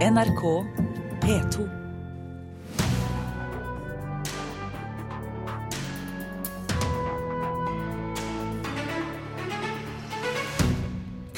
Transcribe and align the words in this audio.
NRK 0.00 0.64
P2. 1.20 1.79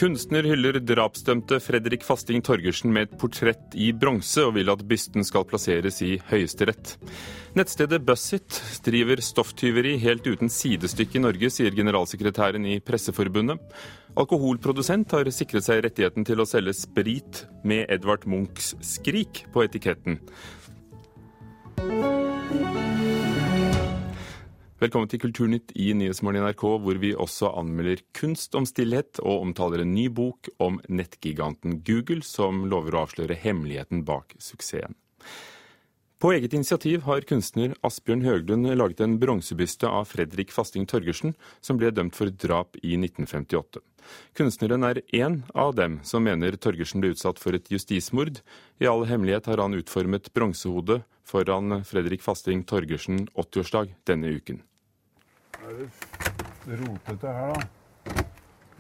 Kunstner 0.03 0.43
hyller 0.43 0.81
drapsdømte 0.83 1.61
Fredrik 1.63 2.03
Fasting 2.03 2.41
Torgersen 2.43 2.91
med 2.91 3.05
et 3.07 3.13
portrett 3.21 3.77
i 3.79 3.93
bronse, 3.95 4.43
og 4.43 4.57
vil 4.57 4.73
at 4.73 4.81
bysten 4.91 5.23
skal 5.23 5.45
plasseres 5.47 6.01
i 6.03 6.17
Høyesterett. 6.27 6.97
Nettstedet 7.55 8.01
Bussit 8.03 8.59
driver 8.83 9.23
stofftyveri 9.23 9.93
helt 10.03 10.27
uten 10.27 10.51
sidestykke 10.51 11.21
i 11.21 11.23
Norge, 11.23 11.53
sier 11.55 11.71
generalsekretæren 11.79 12.67
i 12.67 12.81
Presseforbundet. 12.83 13.63
Alkoholprodusent 14.19 15.15
har 15.15 15.31
sikret 15.31 15.69
seg 15.69 15.85
rettigheten 15.87 16.27
til 16.27 16.43
å 16.43 16.49
selge 16.51 16.75
sprit 16.81 17.45
med 17.63 17.87
Edvard 17.87 18.27
Munchs 18.27 18.75
'Skrik' 18.83 19.45
på 19.55 19.63
etiketten. 19.69 20.19
Velkommen 24.83 25.07
til 25.07 25.21
Kulturnytt 25.23 25.71
i 25.79 25.93
Nyhetsmorgen 25.95 26.41
i 26.41 26.49
NRK, 26.49 26.63
hvor 26.83 26.97
vi 26.99 27.13
også 27.15 27.53
anmelder 27.55 28.01
kunst 28.19 28.57
om 28.59 28.65
stillhet 28.67 29.21
og 29.23 29.45
omtaler 29.45 29.85
en 29.85 29.93
ny 29.95 30.09
bok 30.11 30.49
om 30.59 30.81
nettgiganten 30.91 31.77
Google, 31.87 32.25
som 32.27 32.65
lover 32.67 32.97
å 32.97 33.05
avsløre 33.05 33.37
hemmeligheten 33.45 34.03
bak 34.09 34.35
suksessen. 34.43 34.97
På 36.19 36.33
eget 36.35 36.57
initiativ 36.59 37.05
har 37.07 37.23
kunstner 37.31 37.77
Asbjørn 37.87 38.25
Høglund 38.27 38.73
laget 38.75 39.05
en 39.07 39.15
bronsebyste 39.23 39.87
av 39.87 40.09
Fredrik 40.11 40.51
Fasting 40.51 40.89
Torgersen, 40.91 41.37
som 41.63 41.79
ble 41.79 41.93
dømt 41.95 42.19
for 42.19 42.35
drap 42.35 42.75
i 42.83 42.97
1958. 42.99 43.85
Kunstneren 44.35 44.89
er 44.91 45.03
én 45.15 45.45
av 45.55 45.77
dem 45.79 46.01
som 46.03 46.27
mener 46.27 46.59
Torgersen 46.59 47.03
ble 47.03 47.15
utsatt 47.15 47.39
for 47.39 47.55
et 47.55 47.71
justismord. 47.71 48.43
I 48.83 48.91
all 48.91 49.07
hemmelighet 49.07 49.47
har 49.47 49.63
han 49.63 49.79
utformet 49.79 50.33
bronsehodet 50.35 51.05
foran 51.23 51.85
Fredrik 51.87 52.27
Fasting 52.27 52.67
Torgersen 52.67 53.29
80-årsdag 53.39 53.95
denne 54.11 54.35
uken. 54.35 54.65
Det 55.73 56.75
er 56.77 56.85
rotete 56.85 57.33
her, 57.39 57.57
da. 57.57 58.23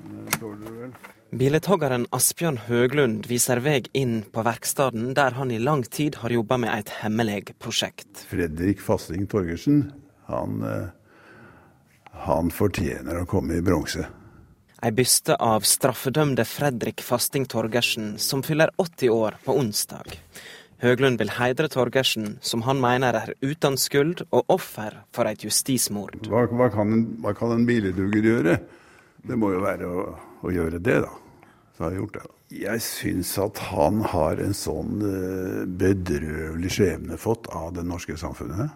Det 0.03 0.41
vel. 0.43 0.95
Billedhoggeren 1.33 2.05
Asbjørn 2.13 2.59
Høglund 2.67 3.27
viser 3.31 3.63
vei 3.65 3.79
inn 3.97 4.19
på 4.35 4.43
verkstedet 4.45 5.15
der 5.17 5.37
han 5.39 5.53
i 5.55 5.61
lang 5.63 5.85
tid 5.89 6.19
har 6.21 6.35
jobba 6.35 6.59
med 6.61 6.73
et 6.75 6.91
hemmelig 7.01 7.55
prosjekt. 7.63 8.27
Fredrik 8.29 8.83
Fasting 8.85 9.25
Torgersen, 9.31 9.87
han, 10.29 10.59
eh, 10.63 10.91
han 12.27 12.51
fortjener 12.51 13.23
å 13.23 13.29
komme 13.31 13.57
i 13.57 13.65
bronse. 13.65 14.05
Ei 14.83 14.91
byste 14.91 15.37
av 15.39 15.63
straffedømte 15.63 16.45
Fredrik 16.45 17.01
Fasting 17.07 17.47
Torgersen, 17.47 18.19
som 18.19 18.43
fyller 18.43 18.73
80 18.77 19.15
år 19.15 19.39
på 19.45 19.55
onsdag. 19.57 20.19
Høglund 20.83 21.21
vil 21.21 21.31
heidre 21.37 21.69
Torgersen, 21.71 22.37
som 22.43 22.65
han 22.67 22.81
mener 22.83 23.15
er 23.15 23.33
uten 23.39 23.77
skyld 23.79 24.25
og 24.35 24.51
offer 24.51 24.97
for 25.15 25.31
et 25.31 25.45
justismord. 25.47 26.17
Hva, 26.27 26.49
hva, 26.51 26.67
kan 26.75 26.91
en, 26.91 27.05
hva 27.23 27.35
kan 27.39 27.55
en 27.55 27.67
bileduger 27.69 28.27
gjøre? 28.27 28.57
Det 29.23 29.39
må 29.39 29.53
jo 29.55 29.61
være 29.63 29.87
å, 29.87 30.07
å 30.43 30.51
gjøre 30.51 30.81
det, 30.83 30.99
da. 31.05 31.13
Så 31.77 31.87
har 31.87 31.95
jeg 31.95 32.03
gjort 32.03 32.19
det. 32.19 32.25
Jeg 32.53 32.83
syns 32.85 33.31
at 33.41 33.61
han 33.71 34.03
har 34.11 34.43
en 34.43 34.57
sånn 34.57 35.05
eh, 35.07 35.61
bedrøvelig 35.71 36.75
skjebne 36.75 37.21
fått 37.21 37.47
av 37.55 37.71
det 37.79 37.87
norske 37.87 38.19
samfunnet. 38.19 38.75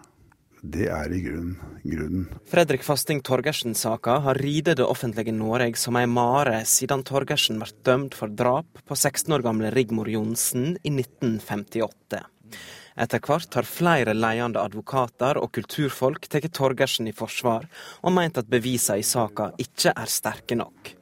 Det 0.61 0.87
er 0.89 1.13
i 1.13 1.21
grunnen 1.21 1.77
grunnen. 1.87 2.27
Fredrik 2.49 2.83
Fasting 2.83 3.21
Torgersen-saka 3.21 4.19
har 4.25 4.39
ridet 4.41 4.77
det 4.77 4.85
offentlige 4.85 5.33
Norge 5.35 5.75
som 5.79 5.97
ei 5.99 6.05
mare 6.09 6.61
siden 6.67 7.03
Torgersen 7.07 7.61
ble 7.61 7.69
dømt 7.87 8.17
for 8.17 8.31
drap 8.31 8.81
på 8.87 8.95
16 8.95 9.33
år 9.33 9.45
gamle 9.45 9.71
Rigmor 9.75 10.09
Johnsen 10.11 10.75
i 10.83 10.91
1958. 10.93 12.23
Etter 12.97 13.21
hvert 13.21 13.53
har 13.53 13.69
flere 13.69 14.15
ledende 14.17 14.61
advokater 14.63 15.37
og 15.37 15.51
kulturfolk 15.53 16.25
tatt 16.31 16.49
Torgersen 16.57 17.09
i 17.09 17.13
forsvar, 17.13 17.67
og 18.01 18.15
meint 18.15 18.39
at 18.41 18.49
bevisene 18.49 19.03
i 19.03 19.05
saka 19.05 19.51
ikke 19.61 19.93
er 19.93 20.09
sterke 20.09 20.57
nok. 20.57 20.95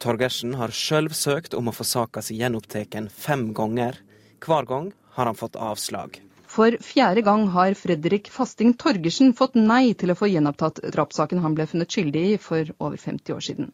Torgersen 0.00 0.56
har 0.56 0.72
sjøl 0.74 1.10
søkt 1.14 1.54
om 1.54 1.68
å 1.68 1.76
få 1.76 1.84
saka 1.86 2.24
si 2.24 2.40
gjenopptatt 2.40 3.12
fem 3.12 3.50
ganger. 3.54 4.00
Hver 4.40 4.66
gang 4.66 4.90
har 5.14 5.28
han 5.28 5.38
fått 5.38 5.60
avslag. 5.60 6.18
For 6.50 6.74
fjerde 6.82 7.22
gang 7.22 7.44
har 7.54 7.76
Fredrik 7.78 8.30
Fasting 8.34 8.72
Torgersen 8.74 9.30
fått 9.38 9.54
nei 9.54 9.92
til 9.94 10.10
å 10.10 10.16
få 10.18 10.26
gjenopptatt 10.32 10.80
drapssaken 10.96 11.44
han 11.44 11.54
ble 11.54 11.66
funnet 11.70 11.94
skyldig 11.94 12.22
i 12.32 12.38
for 12.42 12.72
over 12.82 12.98
50 12.98 13.36
år 13.36 13.44
siden. 13.46 13.68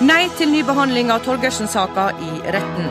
Nei 0.00 0.22
til 0.38 0.48
ny 0.48 0.62
behandling 0.64 1.12
av 1.12 1.26
Torgersen-saka 1.26 2.06
i 2.16 2.30
retten. 2.56 2.88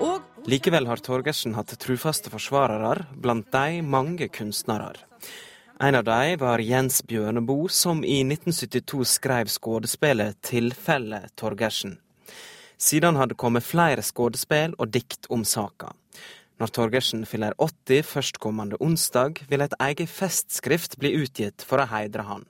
Og 0.00 0.48
Likevel 0.48 0.88
har 0.88 1.02
Torgersen 1.04 1.56
hatt 1.58 1.74
trufaste 1.80 2.32
forsvarere, 2.32 3.04
blant 3.20 3.50
de 3.52 3.82
mange 3.84 4.30
kunstnere. 4.32 4.94
En 5.80 5.98
av 5.98 6.06
dem 6.08 6.38
var 6.40 6.62
Jens 6.64 7.02
Bjørneboe, 7.04 7.68
som 7.68 8.00
i 8.04 8.22
1972 8.22 9.04
skrev 9.04 9.52
skuespillet 9.52 10.40
'Tilfelle 10.40 11.20
Torgersen'. 11.36 11.98
Siden 12.78 13.16
hadde 13.16 13.36
kommet 13.36 13.64
flere 13.64 14.02
skuespill 14.02 14.74
og 14.78 14.88
dikt 14.92 15.26
om 15.28 15.44
saka. 15.44 15.92
Når 16.62 16.70
Torgersen 16.70 17.24
fyller 17.26 17.54
80 17.58 18.06
førstkommende 18.06 18.76
onsdag, 18.80 19.40
vil 19.50 19.64
et 19.64 19.74
eget 19.82 20.10
festskrift 20.10 20.94
bli 21.02 21.10
utgitt 21.18 21.64
for 21.66 21.82
å 21.82 21.88
heidre 21.90 22.22
han. 22.28 22.44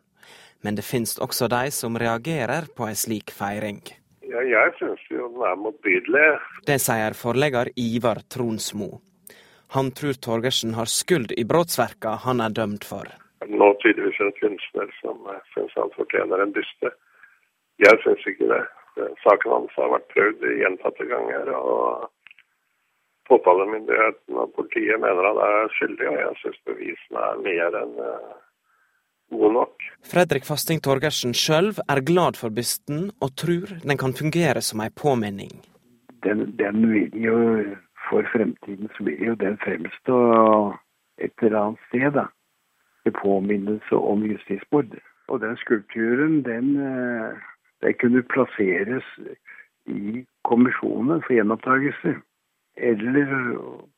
Men 0.60 0.76
det 0.76 0.84
finnes 0.84 1.16
også 1.25 1.48
de 1.53 1.70
som 1.72 1.97
reagerer 1.97 2.69
på 2.76 2.84
en 2.84 2.98
slik 2.98 3.32
feiring. 3.32 3.81
Ja, 4.28 4.42
jeg 4.44 4.76
synes 4.76 5.00
jo 5.09 5.31
den 5.32 5.44
er 5.48 5.56
motbydelig. 5.60 6.28
Det 6.69 6.76
sier 6.84 7.16
forlegger 7.16 7.70
Ivar 7.81 8.20
Tronsmo. 8.28 9.00
Han 9.76 9.91
tror 9.97 10.21
Torgersen 10.21 10.76
har 10.76 10.91
skyld 10.91 11.32
i 11.41 11.44
brottsverka 11.48 12.19
han 12.26 12.44
er 12.44 12.53
dømt 12.53 12.84
for. 12.84 13.09
Nå 13.48 13.69
tydeligvis 13.81 14.21
en 14.21 14.34
kunstner 14.36 14.92
som 15.00 15.25
eh, 15.32 15.41
syns 15.54 15.72
han 15.81 15.92
fortjener 15.97 16.44
en 16.44 16.53
byste. 16.56 16.92
Jeg 17.81 18.00
syns 18.04 18.28
ikke 18.28 18.50
det. 18.53 18.60
Saken 19.25 19.50
hans 19.50 19.72
har 19.81 19.91
vært 19.97 20.12
prøvd 20.12 20.44
gjentatte 20.60 21.09
ganger. 21.10 21.50
og 21.56 22.10
Påtalemyndigheten 23.28 24.40
og 24.40 24.50
politiet 24.56 25.00
mener 25.00 25.28
han 25.30 25.38
er 25.48 25.70
skyldig, 25.76 26.08
og 26.10 26.18
jeg 26.20 26.40
syns 26.42 26.64
bevisene 26.68 27.28
er 27.30 27.44
mer 27.44 27.78
enn 27.80 27.94
eh, 28.04 28.34
gode 29.32 29.52
nok. 29.58 29.86
Fredrik 30.04 30.44
Fasting 30.48 30.82
Torgersen 30.84 31.32
sjøl 31.32 31.72
er 31.88 32.04
glad 32.04 32.36
for 32.40 32.52
bysten, 32.52 33.08
og 33.24 33.32
tror 33.40 33.78
den 33.80 34.00
kan 34.00 34.12
fungere 34.16 34.60
som 34.60 34.84
ei 34.84 34.90
påminning. 34.90 35.54
den, 36.24 36.56
den 36.58 36.92
vil 36.92 37.16
jo 37.20 37.38
for 38.08 38.22
fremtiden 38.32 38.88
så 38.96 39.04
vil 39.04 39.20
jo 39.28 39.34
den 39.34 39.56
fremstå 39.64 40.18
et 41.18 41.32
eller 41.42 41.60
annet 41.60 41.80
sted, 41.88 42.10
da. 42.20 42.26
Til 43.04 43.12
påminnelse 43.22 43.94
om 43.94 44.22
justismord. 44.22 44.92
Og 45.28 45.41
den 45.41 45.56
skulpturen, 45.56 46.44
den, 46.44 46.66
eh, 46.88 47.32
den 47.82 47.94
kunne 48.00 48.22
plasseres 48.22 49.06
i 49.86 50.24
kommisjonen 50.44 51.22
for 51.22 51.32
gjenopptakelse. 51.32 52.14
Eller 52.76 53.28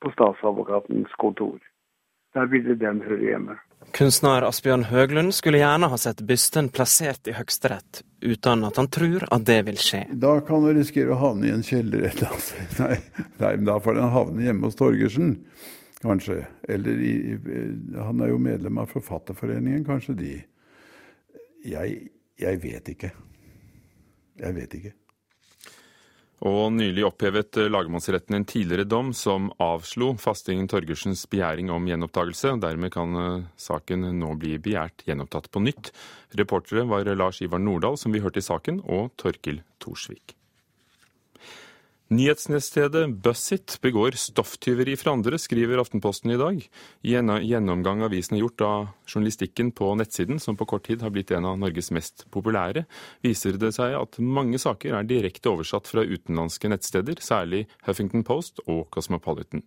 på 0.03 0.11
statsadvokatens 0.13 1.13
kontor. 1.21 1.59
Der 2.37 2.47
ville 2.53 2.75
den 2.77 2.99
høre 3.01 3.23
hjemme. 3.31 3.55
Kunstner 3.97 4.45
Asbjørn 4.45 4.83
Høglund 4.91 5.33
skulle 5.33 5.61
gjerne 5.63 5.89
ha 5.89 5.97
sett 6.01 6.21
bysten 6.27 6.69
plassert 6.75 7.29
i 7.31 7.33
Høyesterett, 7.37 8.03
uten 8.25 8.65
at 8.67 8.77
han 8.81 8.89
tror 8.93 9.25
at 9.33 9.45
det 9.49 9.61
vil 9.69 9.79
skje. 9.81 10.03
Da 10.21 10.35
kan 10.45 10.65
du 10.65 10.73
risikere 10.77 11.15
å 11.15 11.21
havne 11.21 11.49
i 11.49 11.55
en 11.55 11.65
kjeller 11.65 12.05
et 12.09 12.19
eller 12.19 12.35
annet 12.35 12.49
sted. 12.49 12.75
Nei, 12.83 12.99
nei, 13.41 13.53
men 13.57 13.69
da 13.71 13.79
får 13.81 13.97
den 14.01 14.13
havne 14.13 14.45
hjemme 14.49 14.69
hos 14.69 14.77
Torgersen, 14.81 15.31
kanskje. 16.03 16.43
Eller 16.69 17.01
i, 17.01 17.15
i- 17.37 17.97
Han 18.03 18.21
er 18.21 18.35
jo 18.35 18.39
medlem 18.43 18.83
av 18.83 18.91
Forfatterforeningen, 18.93 19.85
kanskje 19.89 20.17
de 20.21 20.35
Jeg, 21.67 22.11
jeg 22.39 22.61
vet 22.63 22.89
ikke. 22.93 23.11
Jeg 24.43 24.55
vet 24.55 24.75
ikke. 24.77 24.93
Og 26.45 26.73
nylig 26.77 27.07
opphevet 27.07 27.57
eh, 27.57 27.71
lagmannsretten 27.73 28.37
en 28.37 28.45
tidligere 28.45 28.85
dom 28.85 29.15
som 29.17 29.49
avslo 29.63 30.13
fastingen 30.21 30.69
Torgersens 30.69 31.25
begjæring 31.33 31.71
om 31.73 31.89
gjenopptakelse. 31.89 32.59
Dermed 32.61 32.93
kan 32.93 33.21
eh, 33.23 33.47
saken 33.57 34.05
nå 34.21 34.35
bli 34.41 34.59
begjært 34.61 35.07
gjenopptatt 35.09 35.49
på 35.51 35.65
nytt. 35.65 35.95
Reportere 36.37 36.85
var 36.85 37.09
Lars 37.17 37.41
Ivar 37.41 37.63
Nordahl, 37.63 37.97
som 37.97 38.13
vi 38.13 38.21
hørte 38.21 38.45
i 38.45 38.49
saken, 38.49 38.83
og 38.85 39.15
Torkil 39.17 39.63
Thorsvik. 39.81 40.37
Nyhetsnettstedet 42.09 43.09
Bussit 43.11 43.79
begår 43.83 44.15
stofftyveri 44.15 44.93
fra 44.97 45.11
andre, 45.17 45.41
skriver 45.43 45.81
Aftenposten 45.83 46.31
i 46.31 46.37
dag. 46.39 46.61
I 47.03 47.15
en 47.19 47.33
gjennomgang 47.43 48.05
avisen 48.07 48.37
har 48.37 48.45
gjort 48.45 48.63
av 48.63 48.85
journalistikken 49.11 49.73
på 49.75 49.89
nettsiden, 49.99 50.39
som 50.39 50.55
på 50.55 50.69
kort 50.71 50.87
tid 50.87 51.03
har 51.03 51.11
blitt 51.11 51.33
en 51.35 51.49
av 51.51 51.59
Norges 51.59 51.91
mest 51.91 52.23
populære, 52.31 52.85
viser 53.27 53.59
det 53.59 53.73
seg 53.75 53.97
at 53.99 54.21
mange 54.23 54.61
saker 54.63 54.95
er 54.95 55.09
direkte 55.11 55.51
oversatt 55.51 55.91
fra 55.91 56.07
utenlandske 56.07 56.71
nettsteder, 56.71 57.19
særlig 57.19 57.65
Huffington 57.89 58.23
Post 58.23 58.63
og 58.69 58.87
Cosmopolitan. 58.95 59.67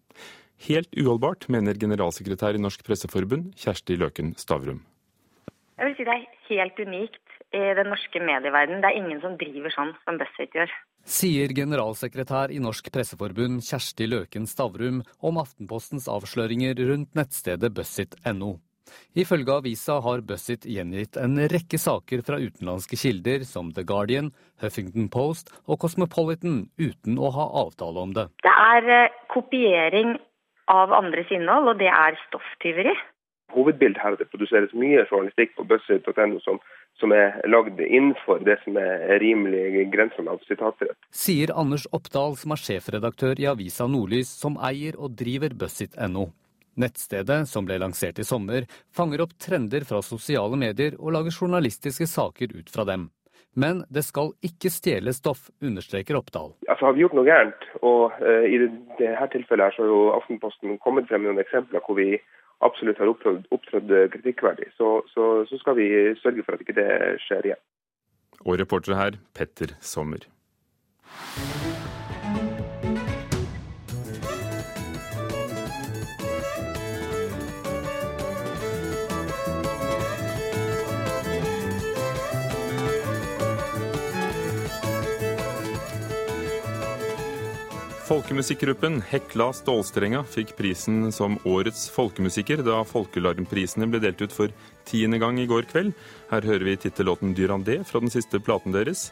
Helt 0.70 0.96
uholdbart, 0.96 1.50
mener 1.52 1.76
generalsekretær 1.76 2.56
i 2.56 2.64
Norsk 2.64 2.88
Presseforbund, 2.88 3.52
Kjersti 3.60 4.00
Løken 4.00 4.32
Stavrum. 4.40 4.80
Jeg 5.76 5.92
vil 5.92 6.00
si 6.00 6.08
det 6.08 6.16
er 6.16 6.26
helt 6.54 6.80
unikt 6.88 7.29
i 7.56 7.64
den 7.80 7.90
norske 7.92 8.22
medieverdenen. 8.22 8.84
Det 8.84 8.92
er 8.92 9.02
ingen 9.02 9.22
som 9.24 9.36
driver 9.40 9.74
sånn 9.74 9.92
som 10.06 10.20
BuzzFeed 10.22 10.56
gjør. 10.60 10.74
Sier 11.10 11.54
generalsekretær 11.56 12.54
i 12.54 12.60
Norsk 12.62 12.92
Presseforbund 12.94 13.64
Kjersti 13.66 14.10
Løken 14.10 14.46
Stavrum 14.50 15.04
om 15.26 15.40
Aftenpostens 15.42 16.10
avsløringer 16.12 16.78
rundt 16.92 17.16
nettstedet 17.18 17.72
bussit.no. 17.74 18.58
Ifølge 19.18 19.56
avisa 19.60 20.00
har 20.06 20.24
Bussit 20.26 20.66
gjengitt 20.66 21.18
en 21.22 21.38
rekke 21.52 21.80
saker 21.82 22.24
fra 22.26 22.40
utenlandske 22.42 22.98
kilder 23.00 23.46
som 23.48 23.72
The 23.76 23.86
Guardian, 23.92 24.32
Huffington 24.62 25.10
Post 25.14 25.54
og 25.68 25.80
Cosmopolitan, 25.84 26.64
uten 26.78 27.20
å 27.20 27.32
ha 27.36 27.48
avtale 27.64 28.06
om 28.06 28.16
det. 28.18 28.28
Det 28.46 28.56
er 28.56 28.90
eh, 28.96 29.16
kopiering 29.34 30.18
av 30.70 30.94
andres 30.94 31.32
innhold, 31.34 31.74
og 31.74 31.82
det 31.82 31.90
er 31.90 32.20
stofftyveri. 32.28 32.94
Hovedbildet 33.54 34.02
her 34.02 34.14
er 34.14 34.20
at 34.20 34.22
det 34.22 34.30
produseres 34.30 34.76
mye 34.78 35.06
journalistikk 35.10 35.56
på 35.58 35.66
bussit.no 35.70 36.42
som, 36.46 36.60
som, 37.00 37.14
er 37.16 37.40
lagd 37.50 37.80
innenfor 37.82 38.44
det 38.46 38.60
som 38.64 38.78
er 38.80 39.20
rimelig 39.24 39.88
grensen 39.94 40.30
av 40.32 40.42
sitatrett. 40.48 40.98
Sier 41.16 41.54
Anders 41.56 41.88
Oppdal, 41.96 42.38
som 42.40 42.56
er 42.56 42.62
sjefredaktør 42.62 43.40
i 43.40 43.48
avisa 43.50 43.88
Nordlys, 43.88 44.32
som 44.42 44.60
eier 44.62 45.00
og 45.00 45.16
driver 45.20 45.56
bussit.no. 45.58 46.30
Nettstedet, 46.80 47.42
som 47.50 47.66
ble 47.68 47.80
lansert 47.82 48.20
i 48.22 48.28
sommer, 48.28 48.68
fanger 48.96 49.26
opp 49.26 49.36
trender 49.42 49.84
fra 49.88 50.04
sosiale 50.06 50.60
medier 50.60 50.96
og 51.00 51.16
lager 51.18 51.36
journalistiske 51.36 52.08
saker 52.08 52.56
ut 52.56 52.70
fra 52.72 52.86
dem. 52.88 53.10
Men 53.60 53.82
det 53.90 54.06
skal 54.06 54.32
ikke 54.46 54.70
stjele 54.72 55.12
stoff, 55.16 55.50
understreker 55.66 56.20
Oppdal. 56.20 56.54
Altså 56.70 56.86
Har 56.86 56.96
vi 56.96 57.04
gjort 57.04 57.16
noe 57.18 57.28
gærent, 57.28 57.66
og 57.82 58.14
uh, 58.22 58.46
i 58.46 58.60
dette 58.62 59.30
tilfellet 59.34 59.68
her 59.68 59.76
så 59.76 59.84
har 59.84 59.90
jo 59.92 60.04
Aftenposten 60.16 60.78
kommet 60.84 61.10
frem 61.10 61.26
med 61.26 61.34
noen 61.34 61.44
eksempler 61.44 61.84
hvor 61.84 61.98
vi 62.00 62.14
absolutt 62.66 63.00
har 63.00 63.12
opptrådt, 63.12 63.48
kritikkverdig, 64.14 64.72
så, 64.78 65.00
så, 65.14 65.30
så 65.50 65.62
skal 65.62 65.78
vi 65.80 65.90
sørge 66.22 66.44
for 66.46 66.56
at 66.58 66.66
ikke 66.66 66.78
det 66.80 66.92
skjer 67.26 67.52
igjen. 67.52 67.64
Og 68.46 68.60
reportere 68.60 69.00
her, 69.00 69.20
Petter 69.36 69.76
Sommer. 69.84 70.28
Folkemusikkgruppen 88.10 89.04
Hekla 89.06 89.52
Stålstrenga 89.54 90.24
fikk 90.26 90.56
prisen 90.58 91.12
som 91.14 91.36
årets 91.46 91.84
folkemusiker 91.94 92.64
da 92.66 92.80
Folkelarmprisene 92.90 93.86
ble 93.86 94.00
delt 94.02 94.24
ut 94.24 94.34
for 94.34 94.54
tiende 94.90 95.20
gang 95.22 95.38
i 95.38 95.46
går 95.46 95.68
kveld. 95.70 95.92
Her 96.32 96.48
hører 96.50 96.66
vi 96.66 96.74
tittellåten 96.82 97.36
'Dyrandé' 97.38 97.84
fra 97.86 98.02
den 98.02 98.10
siste 98.10 98.42
platen 98.42 98.74
deres. 98.74 99.12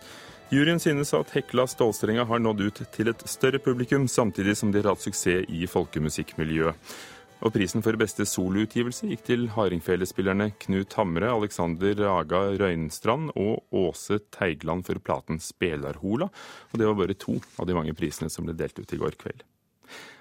Juryen 0.50 0.82
synes 0.82 1.14
at 1.14 1.30
Hekla 1.36 1.68
Stålstrenga 1.70 2.26
har 2.26 2.42
nådd 2.42 2.64
ut 2.66 2.82
til 2.96 3.14
et 3.14 3.22
større 3.30 3.62
publikum, 3.62 4.08
samtidig 4.10 4.58
som 4.58 4.74
de 4.74 4.82
har 4.82 4.96
hatt 4.96 5.06
suksess 5.06 5.46
i 5.46 5.70
folkemusikkmiljøet. 5.70 6.74
Og 7.46 7.54
prisen 7.54 7.84
for 7.86 7.98
beste 8.02 8.26
soloutgivelse 8.26 9.12
gikk 9.12 9.26
til 9.28 9.44
hardingfelespillerne 9.54 10.50
Knut 10.64 10.96
Hamre, 10.98 11.30
Alexander 11.30 11.94
Raga 12.00 12.40
Røynstrand 12.58 13.30
og 13.38 13.62
Åse 13.78 14.18
Teigland 14.34 14.88
for 14.88 14.98
platen 14.98 15.38
Spelarhola. 15.44 16.32
Og 16.72 16.82
det 16.82 16.90
var 16.90 16.98
bare 16.98 17.18
to 17.20 17.38
av 17.62 17.70
de 17.70 17.78
mange 17.78 17.94
prisene 17.98 18.32
som 18.34 18.48
ble 18.48 18.58
delt 18.58 18.82
ut 18.82 18.94
i 18.94 19.00
går 19.04 19.20
kveld. 19.22 19.46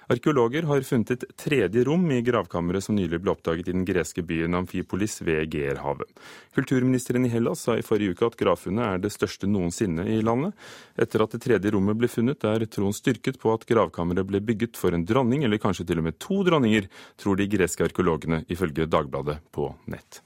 Arkeologer 0.07 0.63
har 0.63 0.85
funnet 0.87 1.09
et 1.11 1.23
tredje 1.35 1.81
rom 1.83 2.05
i 2.15 2.21
gravkammeret 2.23 2.85
som 2.85 2.95
nylig 2.95 3.19
ble 3.19 3.33
oppdaget 3.33 3.67
i 3.67 3.73
den 3.75 3.83
greske 3.87 4.23
byen 4.23 4.55
Amfipolis 4.55 5.19
ved 5.19 5.51
Geerhavet. 5.51 6.07
Kulturministeren 6.55 7.27
i 7.27 7.31
Hellas 7.33 7.65
sa 7.67 7.75
i 7.75 7.83
forrige 7.83 8.15
uke 8.15 8.29
at 8.29 8.37
gravfunnet 8.39 8.85
er 8.85 9.01
det 9.03 9.11
største 9.11 9.49
noensinne 9.51 10.05
i 10.07 10.21
landet. 10.23 10.55
Etter 10.95 11.25
at 11.25 11.35
det 11.35 11.41
tredje 11.43 11.73
rommet 11.75 11.99
ble 11.99 12.07
funnet, 12.07 12.47
er 12.47 12.63
troen 12.71 12.95
styrket 12.95 13.41
på 13.41 13.51
at 13.51 13.67
gravkammeret 13.67 14.31
ble 14.31 14.39
bygget 14.47 14.79
for 14.79 14.95
en 14.95 15.03
dronning, 15.03 15.43
eller 15.43 15.59
kanskje 15.59 15.89
til 15.91 15.99
og 15.99 16.07
med 16.07 16.19
to 16.23 16.39
dronninger, 16.47 16.87
tror 17.19 17.35
de 17.35 17.51
greske 17.51 17.83
arkeologene, 17.89 18.45
ifølge 18.47 18.87
Dagbladet 18.87 19.41
på 19.51 19.73
nett. 19.91 20.23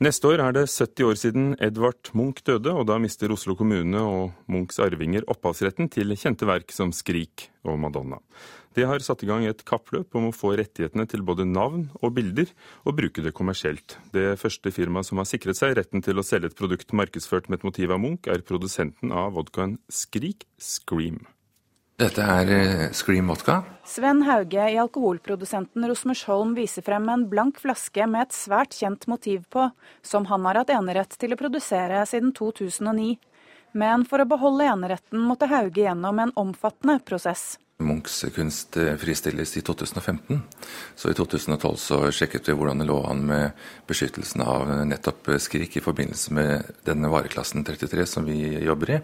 Neste 0.00 0.30
år 0.30 0.40
er 0.40 0.54
det 0.56 0.62
70 0.64 1.04
år 1.04 1.18
siden 1.20 1.48
Edvard 1.60 2.08
Munch 2.16 2.38
døde, 2.46 2.72
og 2.72 2.86
da 2.88 2.94
mister 2.96 3.28
Oslo 3.34 3.52
kommune 3.52 4.00
og 4.00 4.30
Munchs 4.48 4.78
arvinger 4.80 5.26
opphavsretten 5.28 5.90
til 5.92 6.14
kjente 6.16 6.46
verk 6.48 6.72
som 6.72 6.88
Skrik 6.96 7.50
og 7.68 7.76
Madonna. 7.82 8.16
Det 8.72 8.86
har 8.88 9.04
satt 9.04 9.20
i 9.26 9.28
gang 9.28 9.44
et 9.44 9.60
kappløp 9.68 10.16
om 10.16 10.30
å 10.30 10.32
få 10.32 10.54
rettighetene 10.56 11.04
til 11.04 11.20
både 11.20 11.44
navn 11.44 11.90
og 12.00 12.14
bilder, 12.16 12.48
og 12.88 12.96
bruke 12.96 13.20
det 13.20 13.34
kommersielt. 13.36 13.98
Det 14.16 14.38
første 14.40 14.72
firmaet 14.72 15.10
som 15.10 15.20
har 15.20 15.28
sikret 15.28 15.60
seg 15.60 15.74
retten 15.76 16.00
til 16.06 16.16
å 16.16 16.24
selge 16.24 16.48
et 16.48 16.56
produkt 16.56 16.96
markedsført 16.96 17.52
med 17.52 17.60
et 17.60 17.68
motiv 17.68 17.92
av 17.92 18.00
Munch, 18.00 18.24
er 18.24 18.40
produsenten 18.40 19.12
av 19.12 19.36
vodkaen 19.36 19.76
Skrik, 19.92 20.48
Scream. 20.56 21.20
Dette 22.00 22.24
er 22.24 22.50
eh, 22.54 22.92
Scream 22.96 23.28
Vodka. 23.28 23.58
Sven 23.84 24.22
Hauge 24.24 24.68
i 24.72 24.76
alkoholprodusenten 24.80 25.84
Rosmersholm 25.84 26.54
viser 26.56 26.84
frem 26.86 27.10
en 27.12 27.26
blank 27.28 27.58
flaske 27.60 28.06
med 28.08 28.24
et 28.24 28.32
svært 28.32 28.72
kjent 28.78 29.04
motiv 29.10 29.42
på, 29.52 29.66
som 30.00 30.24
han 30.30 30.46
har 30.48 30.62
hatt 30.62 30.72
enerett 30.72 31.12
til 31.20 31.36
å 31.36 31.38
produsere 31.40 32.00
siden 32.08 32.32
2009. 32.38 33.18
Men 33.76 34.06
for 34.08 34.24
å 34.24 34.28
beholde 34.30 34.70
eneretten 34.72 35.20
måtte 35.28 35.50
Hauge 35.50 35.84
gjennom 35.84 36.22
en 36.24 36.32
omfattende 36.40 37.02
prosess. 37.04 37.58
Munchs 37.84 38.22
kunst 38.32 38.80
fristilles 39.00 39.52
i 39.56 39.62
2015, 39.64 40.40
så 40.96 41.12
i 41.12 41.16
2012 41.16 41.76
så 41.80 42.00
sjekket 42.12 42.48
vi 42.48 42.56
hvordan 42.56 42.80
det 42.80 42.88
lå 42.88 42.96
an 43.08 43.22
med 43.28 43.62
beskyttelsen 43.88 44.44
av 44.44 44.72
nettopp 44.88 45.34
Skrik 45.40 45.76
i 45.76 45.84
forbindelse 45.84 46.32
med 46.36 46.74
denne 46.88 47.12
vareklassen 47.12 47.64
33 47.64 48.08
som 48.08 48.28
vi 48.28 48.40
jobber 48.64 48.96
i. 48.96 49.00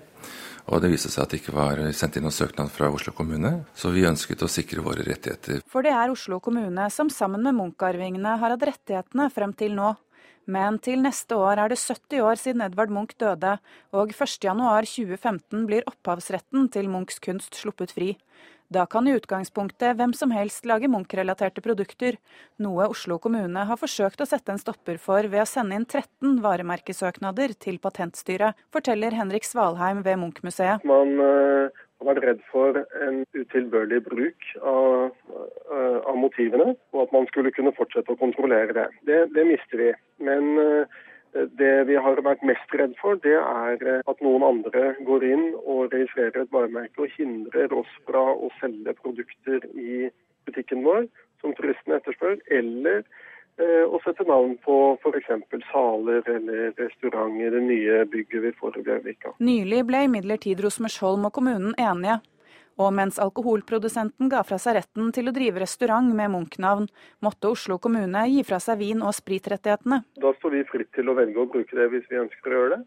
Og 0.66 0.82
det 0.82 0.90
viste 0.90 1.12
seg 1.12 1.22
at 1.22 1.32
det 1.32 1.38
ikke 1.40 1.54
var 1.54 1.78
sendt 1.94 2.18
inn 2.18 2.24
noen 2.26 2.34
søknad 2.34 2.72
fra 2.74 2.88
Oslo 2.90 3.12
kommune, 3.14 3.52
så 3.78 3.92
vi 3.94 4.06
ønsket 4.08 4.42
å 4.42 4.50
sikre 4.50 4.82
våre 4.82 5.04
rettigheter. 5.06 5.60
For 5.70 5.86
det 5.86 5.92
er 5.94 6.10
Oslo 6.10 6.40
kommune 6.42 6.88
som 6.90 7.10
sammen 7.12 7.44
med 7.46 7.54
Munch-arvingene 7.54 8.34
har 8.40 8.56
hatt 8.56 8.66
rettighetene 8.66 9.28
frem 9.34 9.54
til 9.54 9.76
nå. 9.78 9.94
Men 10.46 10.78
til 10.78 11.00
neste 11.02 11.34
år 11.38 11.58
er 11.58 11.72
det 11.72 11.78
70 11.80 12.22
år 12.22 12.38
siden 12.38 12.62
Edvard 12.62 12.92
Munch 12.94 13.16
døde, 13.18 13.56
og 13.94 14.12
1.1.2015 14.14 15.64
blir 15.66 15.86
opphavsretten 15.90 16.68
til 16.74 16.90
Munchs 16.90 17.18
kunst 17.22 17.58
sluppet 17.58 17.94
fri. 17.94 18.12
Da 18.72 18.82
kan 18.90 19.06
i 19.06 19.14
utgangspunktet 19.14 19.94
hvem 19.98 20.12
som 20.16 20.32
helst 20.34 20.66
lage 20.66 20.88
Munch-relaterte 20.90 21.62
produkter, 21.62 22.16
noe 22.58 22.88
Oslo 22.90 23.20
kommune 23.22 23.62
har 23.68 23.78
forsøkt 23.78 24.24
å 24.24 24.26
sette 24.26 24.50
en 24.50 24.58
stopper 24.58 24.98
for 24.98 25.28
ved 25.30 25.44
å 25.44 25.46
sende 25.46 25.78
inn 25.78 25.86
13 25.86 26.40
varemerkesøknader 26.42 27.54
til 27.62 27.78
Patentstyret, 27.82 28.58
forteller 28.74 29.14
Henrik 29.14 29.46
Svalheim 29.46 30.02
ved 30.06 30.18
Munch-museet. 30.18 30.82
Man 30.88 31.14
uh, 31.22 31.70
har 32.02 32.10
vært 32.10 32.26
redd 32.26 32.42
for 32.50 32.82
en 33.06 33.22
utilbørlig 33.38 34.02
bruk 34.08 34.50
av, 34.58 35.14
uh, 35.30 35.98
av, 36.02 36.16
motivene, 36.18 36.74
og 36.90 37.04
at 37.06 37.14
man 37.14 37.30
skulle 37.30 37.54
kunne 37.54 37.74
fortsette 37.78 38.16
å 38.16 38.18
kontrollere 38.18 38.74
det. 38.74 38.88
Det, 39.06 39.22
det 39.36 39.46
mister 39.46 39.84
vi. 39.84 39.92
Men 40.26 40.56
uh, 40.58 41.04
det 41.58 41.74
vi 41.88 41.96
har 42.00 42.20
vært 42.24 42.44
mest 42.46 42.74
redd 42.80 42.94
for, 43.00 43.18
det 43.24 43.36
er 43.36 43.82
eh, 43.84 44.02
at 44.08 44.24
noen 44.24 44.44
andre 44.46 44.94
går 45.06 45.26
inn 45.26 45.46
og 45.62 45.92
registrerer 45.94 46.44
et 46.44 46.52
varemerke 46.54 47.04
og 47.04 47.14
hindrer 47.16 47.72
oss 47.76 47.92
fra 48.08 48.24
å 48.32 48.50
selge 48.60 48.96
produkter 49.00 49.64
i 49.74 50.08
butikken 50.48 50.84
vår 50.86 51.06
som 51.42 51.54
turistene 51.58 51.98
etterspør, 51.98 52.38
eller 52.58 53.02
eh, 53.02 53.84
å 53.84 54.00
sette 54.04 54.26
navn 54.28 54.56
på 54.64 54.78
f.eks. 55.02 55.32
saler 55.72 56.30
eller 56.36 56.72
restauranter, 56.80 57.52
det 57.58 57.64
nye 57.66 58.00
bygget 58.12 58.46
vi 58.46 58.54
får 58.60 58.80
i 58.80 58.86
Bjørvika. 58.88 59.36
Nylig 59.44 59.84
ble 59.90 60.06
imidlertid 60.08 60.64
Rosmersholm 60.64 61.28
og 61.28 61.36
kommunen 61.36 61.76
enige. 61.80 62.20
Og 62.76 62.92
mens 62.92 63.16
alkoholprodusenten 63.22 64.28
ga 64.32 64.42
fra 64.44 64.58
seg 64.60 64.76
retten 64.76 65.08
til 65.16 65.30
å 65.30 65.34
drive 65.36 65.62
restaurant 65.62 66.12
med 66.16 66.30
Munch-navn, 66.34 66.90
måtte 67.24 67.48
Oslo 67.54 67.78
kommune 67.80 68.26
gi 68.28 68.42
fra 68.44 68.58
seg 68.60 68.82
vin- 68.82 69.04
og 69.04 69.14
spritrettighetene. 69.16 70.02
Da 70.20 70.32
står 70.36 70.58
vi 70.58 70.64
fritt 70.68 70.92
til 70.92 71.08
å 71.08 71.16
velge 71.16 71.40
å 71.40 71.48
bruke 71.48 71.78
det 71.78 71.88
hvis 71.94 72.04
vi 72.10 72.20
ønsker 72.20 72.52
å 72.52 72.60
gjøre 72.60 72.76
det. 72.76 72.82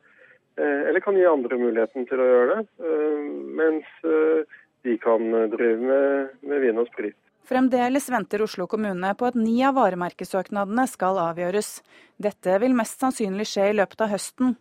Eh, 0.60 0.90
eller 0.90 1.00
kan 1.00 1.18
gi 1.18 1.26
andre 1.26 1.58
muligheten 1.58 2.06
til 2.10 2.22
å 2.22 2.28
gjøre 2.28 2.60
det, 2.60 2.68
eh, 2.86 3.26
mens 3.62 3.90
eh, 4.04 4.60
de 4.86 4.98
kan 5.02 5.26
drive 5.56 5.82
med, 5.82 6.38
med 6.46 6.62
vin 6.62 6.82
og 6.82 6.90
sprit. 6.92 7.18
Fremdeles 7.50 8.06
venter 8.14 8.44
Oslo 8.46 8.68
kommune 8.70 9.10
på 9.18 9.26
at 9.26 9.38
ni 9.40 9.56
av 9.66 9.80
varemerkesøknadene 9.80 10.86
skal 10.92 11.18
avgjøres. 11.24 11.80
Dette 12.22 12.60
vil 12.62 12.76
mest 12.78 13.02
sannsynlig 13.02 13.48
skje 13.50 13.72
i 13.72 13.78
løpet 13.80 14.04
av 14.06 14.12
høsten. 14.14 14.54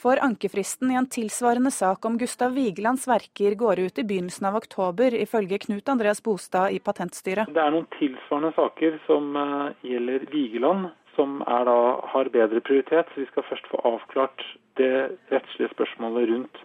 For 0.00 0.16
ankefristen 0.24 0.90
i 0.90 0.94
en 0.96 1.06
tilsvarende 1.12 1.70
sak 1.70 2.04
om 2.08 2.14
Gustav 2.18 2.54
Vigelands 2.56 3.02
verker 3.08 3.54
går 3.54 3.82
ut 3.84 3.98
i 3.98 4.04
begynnelsen 4.04 4.46
av 4.48 4.54
oktober, 4.56 5.12
ifølge 5.12 5.58
Knut 5.66 5.88
Andreas 5.92 6.22
Bostad 6.24 6.72
i 6.72 6.78
Patentstyret. 6.80 7.50
Det 7.52 7.60
er 7.60 7.74
noen 7.74 7.88
tilsvarende 7.98 8.54
saker 8.56 8.96
som 9.04 9.36
uh, 9.36 9.66
gjelder 9.84 10.24
Vigeland, 10.32 10.88
som 11.18 11.42
da, 11.44 11.76
har 12.14 12.32
bedre 12.32 12.62
prioritet. 12.64 13.12
Så 13.12 13.20
vi 13.20 13.28
skal 13.28 13.44
først 13.50 13.68
få 13.68 13.82
avklart 13.92 14.46
det 14.80 15.18
rettslige 15.34 15.68
spørsmålet 15.74 16.32
rundt 16.32 16.62